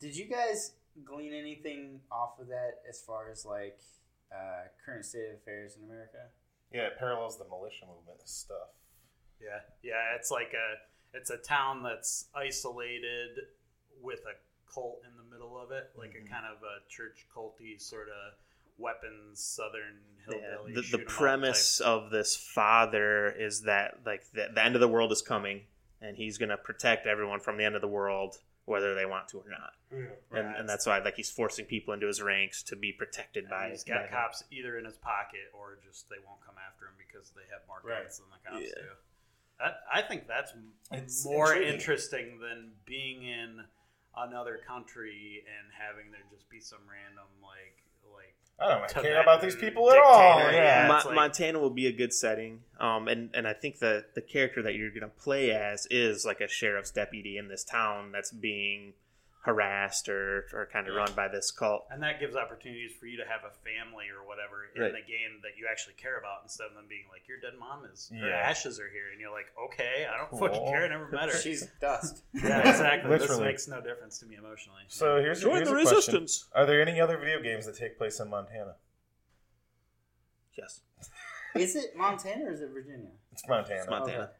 [0.00, 0.72] did you guys
[1.04, 3.78] glean anything off of that as far as like
[4.32, 6.18] uh, current state of affairs in America?
[6.76, 8.68] Yeah, it parallels the militia movement and stuff.
[9.40, 10.14] Yeah, yeah.
[10.16, 13.30] It's like a it's a town that's isolated
[14.02, 16.26] with a cult in the middle of it, like Mhm.
[16.26, 18.34] a kind of a church culty sort of
[18.78, 20.74] weapons Southern Yeah, hillbilly.
[20.74, 24.80] the, shoot the 'em premise of this father is that like the, the end of
[24.82, 25.66] the world is coming
[26.02, 28.36] and he's going to protect everyone from the end of the world
[28.66, 30.58] whether they want to or not and, Right.
[30.58, 33.50] and that's why like he's forcing people into his ranks to be protected type.
[33.50, 34.10] by And he's by got him.
[34.10, 37.62] cops either in his pocket or just they won't come after him because they have
[37.68, 38.02] more Right.
[38.02, 38.82] guns than the cops Yeah.
[38.82, 38.90] do.
[39.60, 40.52] That, I think that's
[40.92, 41.74] It's more intriguing.
[41.74, 43.64] interesting than being in
[44.16, 47.85] another country and having there just be some random like like
[48.58, 50.38] I don't Tibetan care about these people at all.
[50.38, 50.82] dictator, Yeah.
[50.82, 50.88] yeah.
[50.88, 54.22] Mo- like- Montana will be a good setting, um, and and I think that the
[54.22, 58.12] character that you're going to play as is like a sheriff's deputy in this town
[58.12, 58.94] that's being
[59.46, 61.86] harassed or or kind of run by this cult.
[61.90, 64.90] And that gives opportunities for you to have a family or whatever in Right.
[64.92, 67.84] the game that you actually care about instead of them being like, your dead mom
[67.86, 68.34] is, her Yeah.
[68.50, 69.06] ashes are here.
[69.12, 70.40] And you're like, okay, I don't Cool.
[70.50, 70.84] fucking care.
[70.84, 71.38] I never met her.
[71.38, 72.24] She's dust.
[72.34, 73.08] yeah, exactly.
[73.10, 73.44] this Literally.
[73.44, 74.82] makes no difference to me emotionally.
[74.88, 75.94] So here's, Join here's the a question.
[76.26, 76.48] resistance.
[76.52, 78.74] Are there any other video games that take place in Montana?
[80.58, 80.80] Yes,
[81.54, 83.10] Is it Montana or is it Virginia?
[83.32, 83.80] It's Montana.
[83.80, 84.22] it's Montana.
[84.24, 84.32] Okay.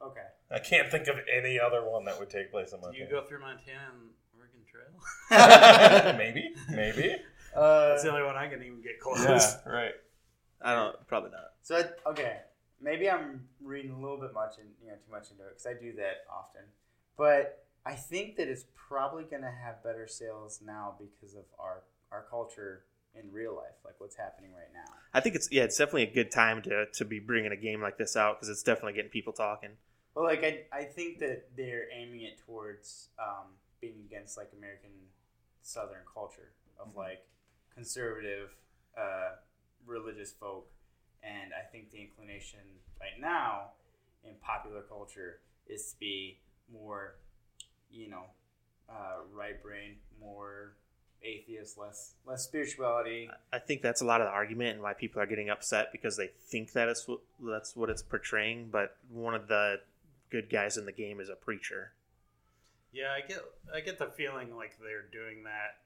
[0.00, 0.26] Okay.
[0.50, 3.22] I can't think of any other one that would take place in Do you go
[3.22, 6.14] through Montana and Oregon Trail.
[6.18, 7.16] maybe, maybe.
[7.54, 9.22] Uh, That's the only one I can even get close.
[9.24, 9.92] Yeah, right.
[10.62, 11.06] I don't.
[11.06, 11.52] Probably not.
[11.62, 12.38] So I, okay,
[12.80, 15.66] maybe I'm reading a little bit much and you know too much into it because
[15.66, 16.62] I do that often.
[17.16, 21.82] But I think that it's probably going to have better sales now because of our
[22.10, 22.84] our culture
[23.14, 24.92] in real life, like what's happening right now.
[25.12, 27.80] I think it's yeah, it's definitely a good time to to be bringing a game
[27.80, 29.70] like this out because it's definitely getting people talking.
[30.18, 34.90] Well, like I, I think that they're aiming it towards um, being against like American
[35.62, 36.50] Southern culture
[36.80, 37.24] of like
[37.72, 38.48] conservative,
[38.96, 39.36] uh,
[39.86, 40.66] religious folk,
[41.22, 42.58] and I think the inclination
[43.00, 43.68] right now
[44.24, 45.38] in popular culture
[45.68, 46.40] is to be
[46.72, 47.14] more,
[47.88, 48.24] you know,
[48.90, 50.72] uh, right brain, more
[51.22, 53.30] atheist, less less spirituality.
[53.52, 56.16] I think that's a lot of the argument and why people are getting upset because
[56.16, 57.08] they think that is
[57.40, 58.70] that's what it's portraying.
[58.72, 59.78] But one of the
[60.30, 61.92] good guys in the game is a preacher.
[62.92, 63.40] Yeah, I get
[63.74, 65.80] I get the feeling like they're doing that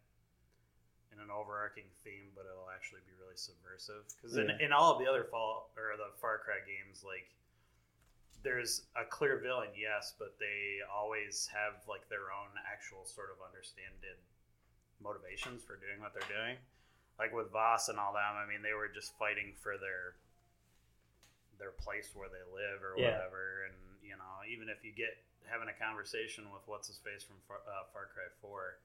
[1.12, 4.04] in an overarching theme, but it'll actually be really subversive.
[4.16, 4.66] Because in, Yeah.
[4.66, 7.28] in all of the other Fall or the Far Cry games, like
[8.42, 13.36] there's a clear villain, yes, but they always have like their own actual sort of
[13.46, 14.16] understanded
[15.00, 16.56] motivations for doing what they're doing.
[17.18, 20.14] Like with Vaas and all them, I mean, they were just fighting for their
[21.58, 23.12] their place where they live or Yeah.
[23.18, 23.64] whatever.
[23.66, 25.16] And you know, even if you get
[25.48, 28.76] having a conversation with what's his face from Far, uh, Far Cry Four,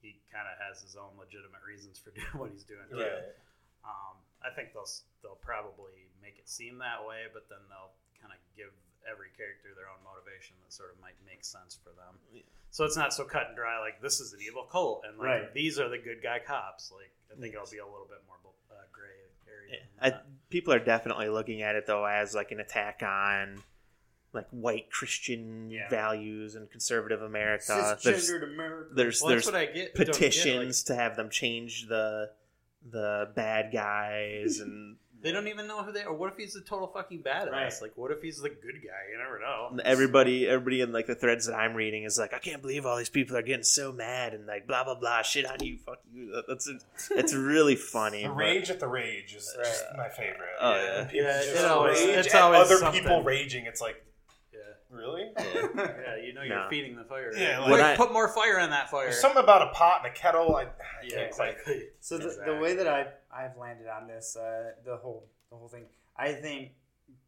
[0.00, 2.88] he kind of has his own legitimate reasons for doing what he's doing.
[2.88, 2.96] too.
[3.04, 3.36] Right.
[3.84, 4.88] Um, I think they'll
[5.20, 7.92] they'll probably make it seem that way, but then they'll
[8.24, 8.72] kind of give
[9.04, 12.16] every character their own motivation that sort of might make sense for them.
[12.32, 12.40] Yeah.
[12.72, 13.76] So it's not so cut and dry.
[13.84, 15.52] Like this is an evil cult, and like Right.
[15.54, 16.88] these are the good guy cops.
[16.88, 17.68] Like I think Yes.
[17.68, 18.40] it'll be a little bit more
[18.72, 19.12] uh, gray
[19.44, 19.84] area.
[20.00, 23.62] Yeah, I, people are definitely looking at it though as like an attack on
[24.34, 25.88] like white Christian Yeah.
[25.88, 27.98] values and conservative America.
[28.02, 28.90] There's America.
[28.94, 29.74] there's Well, there's what I get.
[29.74, 32.30] don't get, like- petitions to have them change the
[32.90, 36.12] the bad guys and They don't even know who they are.
[36.12, 37.50] What if he's a total fucking badass?
[37.50, 37.72] Right.
[37.80, 39.10] Like, what if he's the good guy?
[39.10, 39.80] You never know.
[39.82, 42.98] everybody everybody in like the threads that I'm reading is like I can't believe all
[42.98, 46.00] these people are getting so mad and like blah blah blah shit on you fuck
[46.12, 46.70] you that's
[47.12, 50.36] it's really funny The but- rage at the rage is just my favorite.
[50.60, 51.08] Oh, When yeah.
[51.14, 53.02] Yeah, just it always- rage it's at always other something.
[53.02, 53.64] people raging.
[53.64, 54.02] It's like, Yeah,
[54.94, 55.30] really?
[55.38, 56.16] yeah.
[56.16, 56.66] You know you're No.
[56.70, 57.32] feeding the fire.
[57.36, 59.04] Yeah, Quick, like- When I- put more fire in that fire.
[59.04, 60.56] There's something about a pot and a kettle.
[60.56, 60.66] I, I
[61.04, 61.82] yeah, can't quite- exactly.
[62.00, 65.68] So the, the way that I I've landed on this, uh, the whole the whole
[65.68, 65.84] thing,
[66.16, 66.72] I think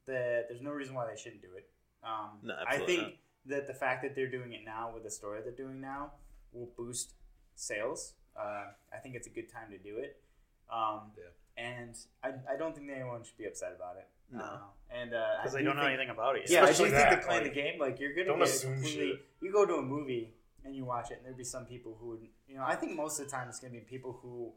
[0.07, 1.69] that there's no reason why they shouldn't do it.
[2.05, 3.15] Um, No, I absolutely think
[3.47, 6.13] that the fact that they're doing it now with the story they're doing now
[6.53, 7.15] will boost
[7.55, 8.15] sales.
[8.39, 10.21] Uh, I think it's a good time to do it.
[10.73, 11.25] Um, Yeah.
[11.57, 14.07] And I, I don't think anyone should be upset about it.
[14.33, 14.43] No.
[14.45, 14.59] Uh,
[14.91, 16.43] and uh, I they do don't know anything about it.
[16.43, 16.51] yet.
[16.51, 18.39] yeah, I do Especially think that, that playing like, the game, like you're gonna don't
[18.39, 19.09] get assume completely.
[19.13, 19.27] shit.
[19.41, 20.35] You go to a movie
[20.65, 22.95] and you watch it, and there'd be some people who would, you know, I think
[22.97, 24.53] most of the time it's gonna be people who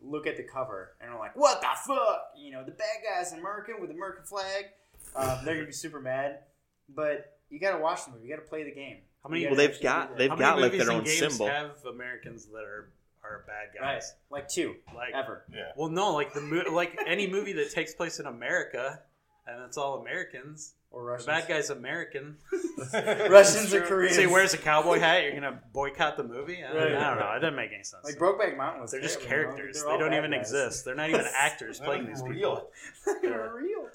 [0.00, 3.32] look at the cover and are like, "What the fuck?" You know, the bad guy's
[3.32, 4.66] an American with the American flag.
[5.14, 6.40] Um, they're gonna be super mad,
[6.88, 8.26] but you gotta watch the movie.
[8.26, 8.98] You gotta play the game.
[9.22, 11.46] How many- You well they've got they've got like movies their and own games symbol
[11.46, 12.90] have Americans that are
[13.24, 14.14] are bad right, guys?
[14.30, 15.44] like two Like ever.
[15.52, 15.72] yeah.
[15.76, 19.00] Well, no, like the mo- like any movie that takes place in America
[19.46, 20.74] and it's all Americans.
[20.90, 21.26] Or The Russians.
[21.26, 22.36] bad guy's American.
[22.92, 23.88] Russians or True.
[23.88, 24.14] Koreans.
[24.14, 25.24] So he wears a cowboy hat.
[25.24, 26.62] You're gonna boycott the movie?
[26.62, 26.94] I, Right.
[26.94, 27.32] I don't know.
[27.36, 28.04] It doesn't make any sense.
[28.04, 28.92] Like Brokeback Mountain was.
[28.92, 29.62] They're just terrible, you know?
[29.64, 29.82] characters.
[29.82, 30.40] They're They don't even guys.
[30.42, 30.84] exist.
[30.84, 32.70] They're not even actors playing these even people.
[33.22, 33.88] They're real.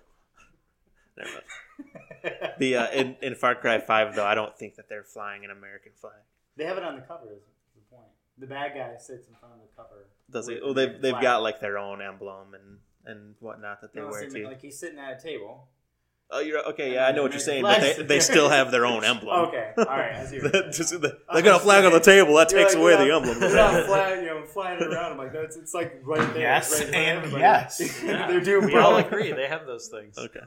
[1.18, 2.54] Never mind.
[2.60, 5.52] the uh, in, in Far Cry Five though I don't think that they're flying an
[5.52, 6.14] American flag.
[6.58, 7.24] They have it on the cover.
[7.26, 7.59] Is the point?
[8.40, 10.08] The bad guy sits in front of the cover.
[10.32, 10.54] Does he?
[10.56, 10.60] it?
[10.60, 11.22] the Well, they've they've flag.
[11.24, 14.46] got like their own emblem and and whatnot that they No, wear too.
[14.46, 15.68] like he's sitting at a table.
[16.32, 16.94] oh, you're okay.
[16.94, 19.48] Yeah, I know what you're saying, but they, they still have their own emblem.
[19.48, 21.92] Okay, all right, I see what you're That- just- they they got a flag on
[21.92, 22.36] the table.
[22.36, 23.40] That You're takes like, away they're the not- emblem.
[23.40, 25.14] They're not flying, you know, flying around.
[25.14, 26.44] I'm like, that's it's like right there.
[26.44, 27.42] Yes, right in front of and everybody.
[27.42, 28.04] yes.
[28.06, 28.28] Yeah.
[28.28, 30.18] they're doing We all agree they have those things.
[30.20, 30.42] okay,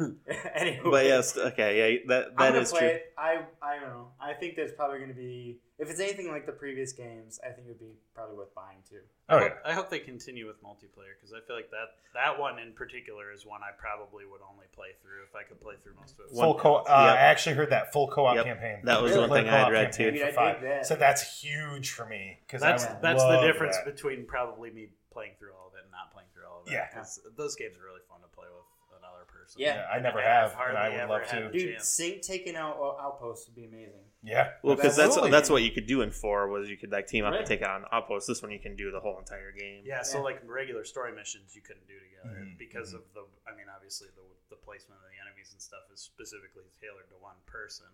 [0.54, 2.88] anyway, but yes, okay, yeah, that I'm is play true.
[2.88, 3.12] it.
[3.18, 4.08] I I don't know.
[4.20, 7.40] I think there's probably going to be if it's anything like the previous games.
[7.44, 9.00] I think it would be probably worth buying too.
[9.28, 9.54] I Oh yeah.
[9.64, 13.32] I hope they continue with multiplayer because I feel like that that one in particular
[13.32, 16.26] is one I probably would only play through if I could play through most of
[16.30, 16.34] it.
[16.34, 16.76] Full co.
[16.76, 16.88] Uh, Yep.
[16.88, 18.44] I actually heard that full co-op Yep.
[18.44, 18.78] campaign.
[18.84, 20.04] That was one Full thing I had co-op read, too.
[20.06, 20.60] for Dude, I dig five.
[20.62, 20.86] that.
[20.86, 23.84] So that's huge for me because That's I that's the difference that.
[23.86, 26.72] between probably me playing through all of it and not playing through all of it.
[26.72, 26.88] Yeah.
[26.94, 28.64] 'Cause those games are really fun to play with
[29.02, 29.60] another person.
[29.60, 29.74] Yeah.
[29.76, 31.48] Yeah, I never I've have, and I would love to.
[31.52, 31.88] the Dude, chance.
[31.88, 34.00] sync taking out uh, outposts would be amazing.
[34.22, 34.52] Yeah.
[34.62, 35.30] Well, because that's Absolutely.
[35.32, 37.40] that's what you could do in four was you could like team up Right.
[37.40, 38.28] and take it on outposts.
[38.28, 39.82] This one you can do the whole entire game.
[39.84, 40.24] Yeah, so Yeah.
[40.24, 43.24] like regular story missions you couldn't do together Mhm, because of the.
[43.50, 44.22] I mean, obviously the
[44.54, 47.86] the placement of the enemies and stuff is specifically tailored to one person,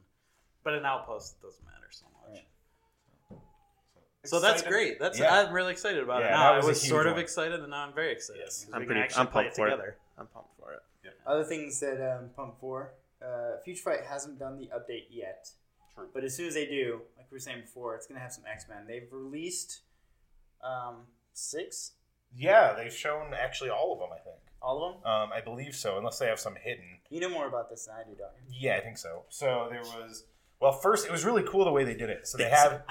[0.64, 2.40] but an outpost it doesn't matter so much.
[3.30, 3.40] Right.
[4.24, 4.98] So that's great.
[4.98, 5.32] That's Yeah.
[5.46, 6.30] I'm really excited about Yeah, it.
[6.32, 7.22] Now I was was sort of one.
[7.22, 8.42] excited, and now I'm very excited.
[8.44, 8.64] Yes.
[8.64, 9.70] 'cause I'm pretty- I'm pumped it for it.
[9.70, 9.96] together.
[10.18, 10.82] I'm pumped for it.
[11.26, 13.26] Other things that um, pump 4, Uh,
[13.64, 15.50] Future Fight hasn't done the update yet,
[15.94, 16.08] True.
[16.14, 18.44] but as soon as they do, like we were saying before, it's gonna have some
[18.50, 18.86] X Men.
[18.86, 19.80] They've released
[20.62, 21.92] um, six,
[22.34, 24.08] Yeah, they've shown actually all of them.
[24.12, 24.36] I think.
[24.62, 25.10] all of them.
[25.12, 26.98] Um, I believe so, unless they have some hidden.
[27.10, 28.68] You know more about this than I do, don't you?
[28.68, 29.24] Yeah, I think so.
[29.28, 30.24] So there was.
[30.60, 32.26] Well, first it was really cool the way they did it.
[32.26, 32.82] So they have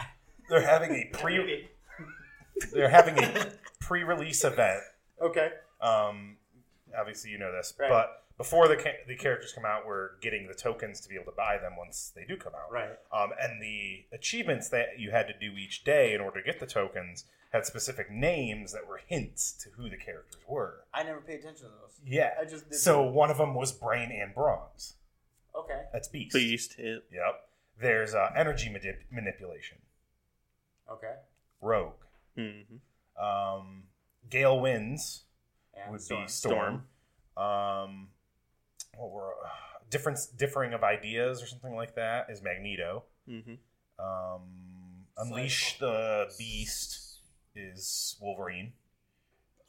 [0.50, 1.68] they're having a pre
[2.74, 3.52] they're having a
[3.82, 4.82] pre-release event.
[5.22, 5.50] Okay.
[5.82, 6.37] Um,
[6.98, 7.90] obviously you know this, Right.
[7.90, 11.26] but before the ca- the characters come out, we're getting the tokens to be able
[11.26, 12.72] to buy them once they do come out.
[12.72, 12.98] Right.
[13.12, 16.60] Um, and the achievements that you had to do each day in order to get
[16.60, 20.84] the tokens had specific names that were hints to who the characters were.
[20.94, 22.00] I never paid attention to those.
[22.06, 22.32] Yeah.
[22.40, 24.96] I just did So one of them was Brain and Bronze.
[25.56, 25.84] Okay.
[25.94, 26.34] That's Beast.
[26.36, 26.76] Beast.
[26.78, 26.98] Yeah.
[27.12, 27.50] Yep.
[27.80, 29.78] There's uh, energy manip- manipulation.
[30.92, 31.16] Okay.
[31.62, 31.94] Rogue.
[32.38, 33.24] Mm-hmm.
[33.24, 33.84] Um,
[34.30, 35.24] Gale Winds
[35.84, 36.24] And would Storm.
[36.24, 36.84] be Storm.
[37.38, 38.08] Um,
[38.96, 39.50] what were uh,
[39.90, 43.04] difference differing of ideas or something like that is Magneto.
[43.30, 43.54] Mm-hmm.
[44.04, 44.42] Um,
[45.18, 47.20] Unleash the Beast
[47.56, 48.74] is Wolverine.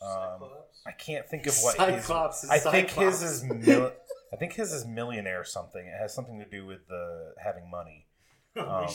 [0.00, 0.42] Um,
[0.86, 2.04] I can't think of what his.
[2.04, 3.42] Cyclops is I think his is.
[3.44, 3.92] Mil-
[4.32, 5.84] I think his is millionaire something.
[5.86, 8.06] It has something to do with the having money.
[8.58, 8.88] Um,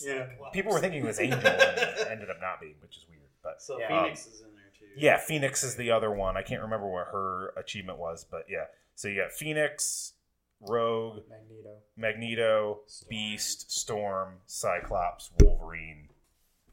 [0.00, 0.26] Yeah.
[0.54, 1.46] People were thinking it was Angel, and
[1.78, 3.20] it ended up not being, which is weird.
[3.42, 3.88] But So Yeah.
[4.02, 4.49] Phoenix is in there too.
[4.96, 6.36] Yeah, Phoenix is the other one.
[6.36, 8.64] I can't remember what her achievement was, but yeah.
[8.94, 10.12] So you got Phoenix,
[10.60, 11.76] Rogue, Magneto.
[11.96, 13.08] Magneto, Storm.
[13.08, 16.08] Beast, Storm, Cyclops, Wolverine,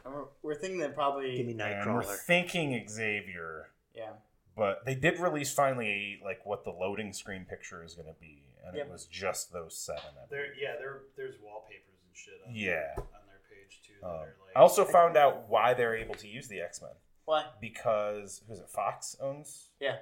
[0.03, 1.37] And we're, we're thinking that probably.
[1.37, 3.69] Give me and we're thinking Xavier.
[3.95, 4.09] yeah.
[4.55, 8.41] But they did release finally like what the loading screen picture is going to be,
[8.65, 8.87] and Yep.
[8.87, 10.01] it was just those seven.
[10.19, 12.33] I There, yeah, there, there's wallpapers and shit.
[12.47, 12.95] On Yeah.
[12.97, 14.03] on their page too.
[14.03, 16.89] Um, like, I also found out why they're able to use the X Men
[17.27, 17.45] Why?
[17.61, 18.69] because who's it?
[18.69, 19.67] Fox owns.
[19.79, 19.97] Yeah.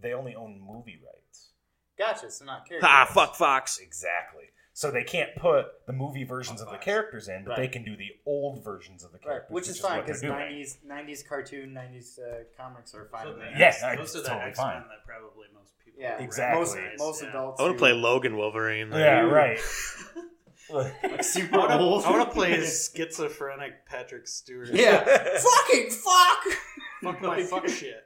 [0.00, 1.50] They only own movie rights.
[1.98, 2.30] Gotcha.
[2.30, 2.88] So not characters.
[2.90, 3.78] Ah, fuck Fox.
[3.78, 4.44] Exactly.
[4.72, 7.56] So they can't put the movie versions of the characters in, but Right.
[7.58, 10.14] they can do the old versions of the Right, characters, which is fine what they're
[10.14, 10.32] because doing.
[10.38, 13.50] nineties nineties cartoon nineties uh, comics are fine so with the me.
[13.58, 14.82] Yeah, X- no, those it's are the totally X Men fine.
[14.88, 16.00] that probably most people.
[16.00, 16.58] Yeah, Exactly.
[16.60, 17.28] Most most yeah.
[17.28, 17.60] adults.
[17.60, 18.90] I want to who- play Logan Wolverine.
[18.92, 19.60] Yeah, right.
[20.70, 22.02] like super I want old.
[22.02, 22.08] to.
[22.08, 24.68] I want to play as schizophrenic Patrick Stewart.
[24.72, 25.02] yeah,
[25.38, 26.58] fucking fuck.
[27.02, 28.02] Fuck my fuck shit.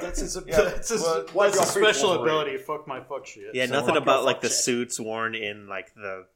[0.00, 0.38] That's his.
[0.46, 2.34] Yeah, that's his, well, that's his special Wolverine?
[2.34, 2.58] ability.
[2.58, 3.54] Fuck my fuck shit.
[3.54, 4.56] Yeah, So nothing about like fuck the shit.
[4.58, 6.26] suits worn in like the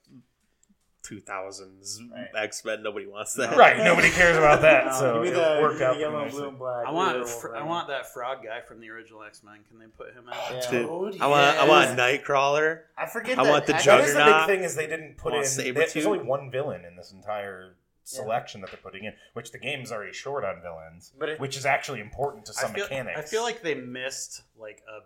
[1.08, 2.28] 2000s Right.
[2.44, 2.82] X Men.
[2.82, 3.56] Nobody wants that.
[3.56, 3.78] right.
[3.78, 4.86] Nobody cares about that.
[4.86, 6.86] No, so give me the, worked give out the yellow, blue, and black.
[6.86, 7.28] I want.
[7.28, 9.58] Fr- I want that frog guy from the original X Men.
[9.68, 10.34] Can they put him in?
[10.56, 10.60] Yeah.
[10.62, 11.58] Dude, Dude, oh, I want.
[11.58, 11.98] I want.
[11.98, 12.80] Nightcrawler.
[12.98, 13.38] I forget.
[13.38, 14.46] I that want the That actually- is the Juggernaut.
[14.48, 15.40] big thing is they didn't put in.
[15.42, 15.92] Sabretooth.
[15.92, 19.90] There's only one villain in this entire selection that they're putting in, which the game's
[19.90, 23.18] already short on villains, But it- which is actually important to some I feel, mechanics.
[23.18, 25.00] I feel like they missed like a.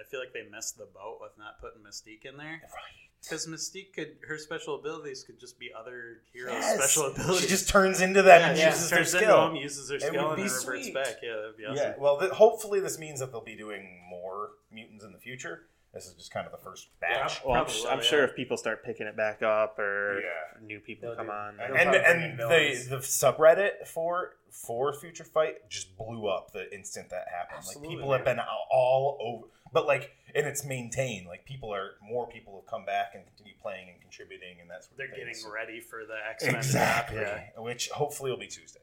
[0.00, 3.05] I feel like they missed the boat with not putting Mystique in there Right.
[3.28, 6.78] Because Mystique could her special abilities could just be other heroes' Yes.
[6.78, 7.40] special abilities.
[7.42, 9.46] She just turns into that yeah, and yeah, uses their turns into skill.
[9.48, 10.94] them, uses her It skill, and be then reverts sweet.
[10.94, 11.16] back.
[11.22, 11.76] Yeah, that'd be awesome.
[11.76, 15.66] Yeah, well, th- hopefully this means that they'll be doing more mutants in the future.
[15.94, 17.40] This is just kind of the first batch.
[17.44, 18.04] Well, I'm, sh- will, I'm yeah.
[18.04, 20.60] sure if people start picking it back up or Yeah.
[20.66, 25.24] new people They'll come do- on, They'll and and the the subreddit for for Future
[25.24, 27.58] Fight just blew up the instant that happened.
[27.58, 31.26] Absolutely, like people have been all- over, but like and it's maintained.
[31.26, 34.88] Like people are more people have come back and continue playing and contributing, and that's
[34.90, 36.54] what They're getting ready for the X Men.
[36.56, 37.18] exactly.
[37.20, 37.42] Yeah.
[37.58, 38.80] Which hopefully will be Tuesday.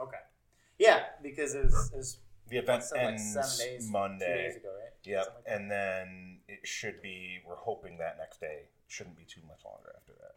[0.00, 0.18] Okay.
[0.78, 2.18] Yeah, because it was, it was
[2.50, 4.36] The event that, like ends seven days, two Monday.
[4.48, 4.92] days ago, right?
[5.04, 7.38] Yep, like and then it should be.
[7.46, 10.34] We're hoping that next day shouldn't be too much longer after that.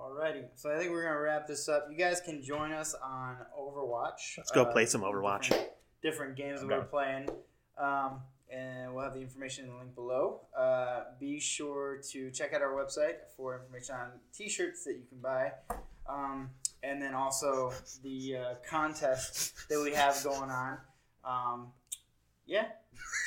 [0.00, 1.88] Alrighty, so I think we're gonna wrap this up.
[1.90, 4.38] You guys can join us on Overwatch.
[4.38, 5.50] Let's go Uh, play some Overwatch.
[5.50, 5.70] Different,
[6.02, 7.28] different games that we're playing,
[7.76, 10.40] um, and we'll have the information in the link below.
[10.56, 15.18] Uh, be sure to check out our website for information on T-shirts that you can
[15.18, 15.52] buy,
[16.08, 16.50] um,
[16.82, 17.70] and then also
[18.02, 20.78] the uh, contest that we have going on.
[21.24, 21.72] Um,
[22.46, 22.68] yeah,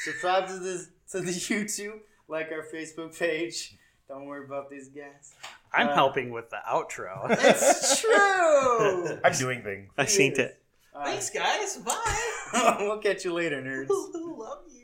[0.04, 3.78] subscribe to the to the YouTube, like our Facebook page.
[4.08, 5.36] Don't worry about these guys.
[5.74, 7.26] I'm Uh, helping with the outro.
[7.30, 9.20] It's true.
[9.24, 9.90] I'm doing things.
[9.98, 10.60] I seen it.
[11.04, 11.78] Thanks, guys.
[11.78, 12.76] Bye.
[12.80, 13.90] we'll catch you later, nerds.
[13.90, 14.83] Love you.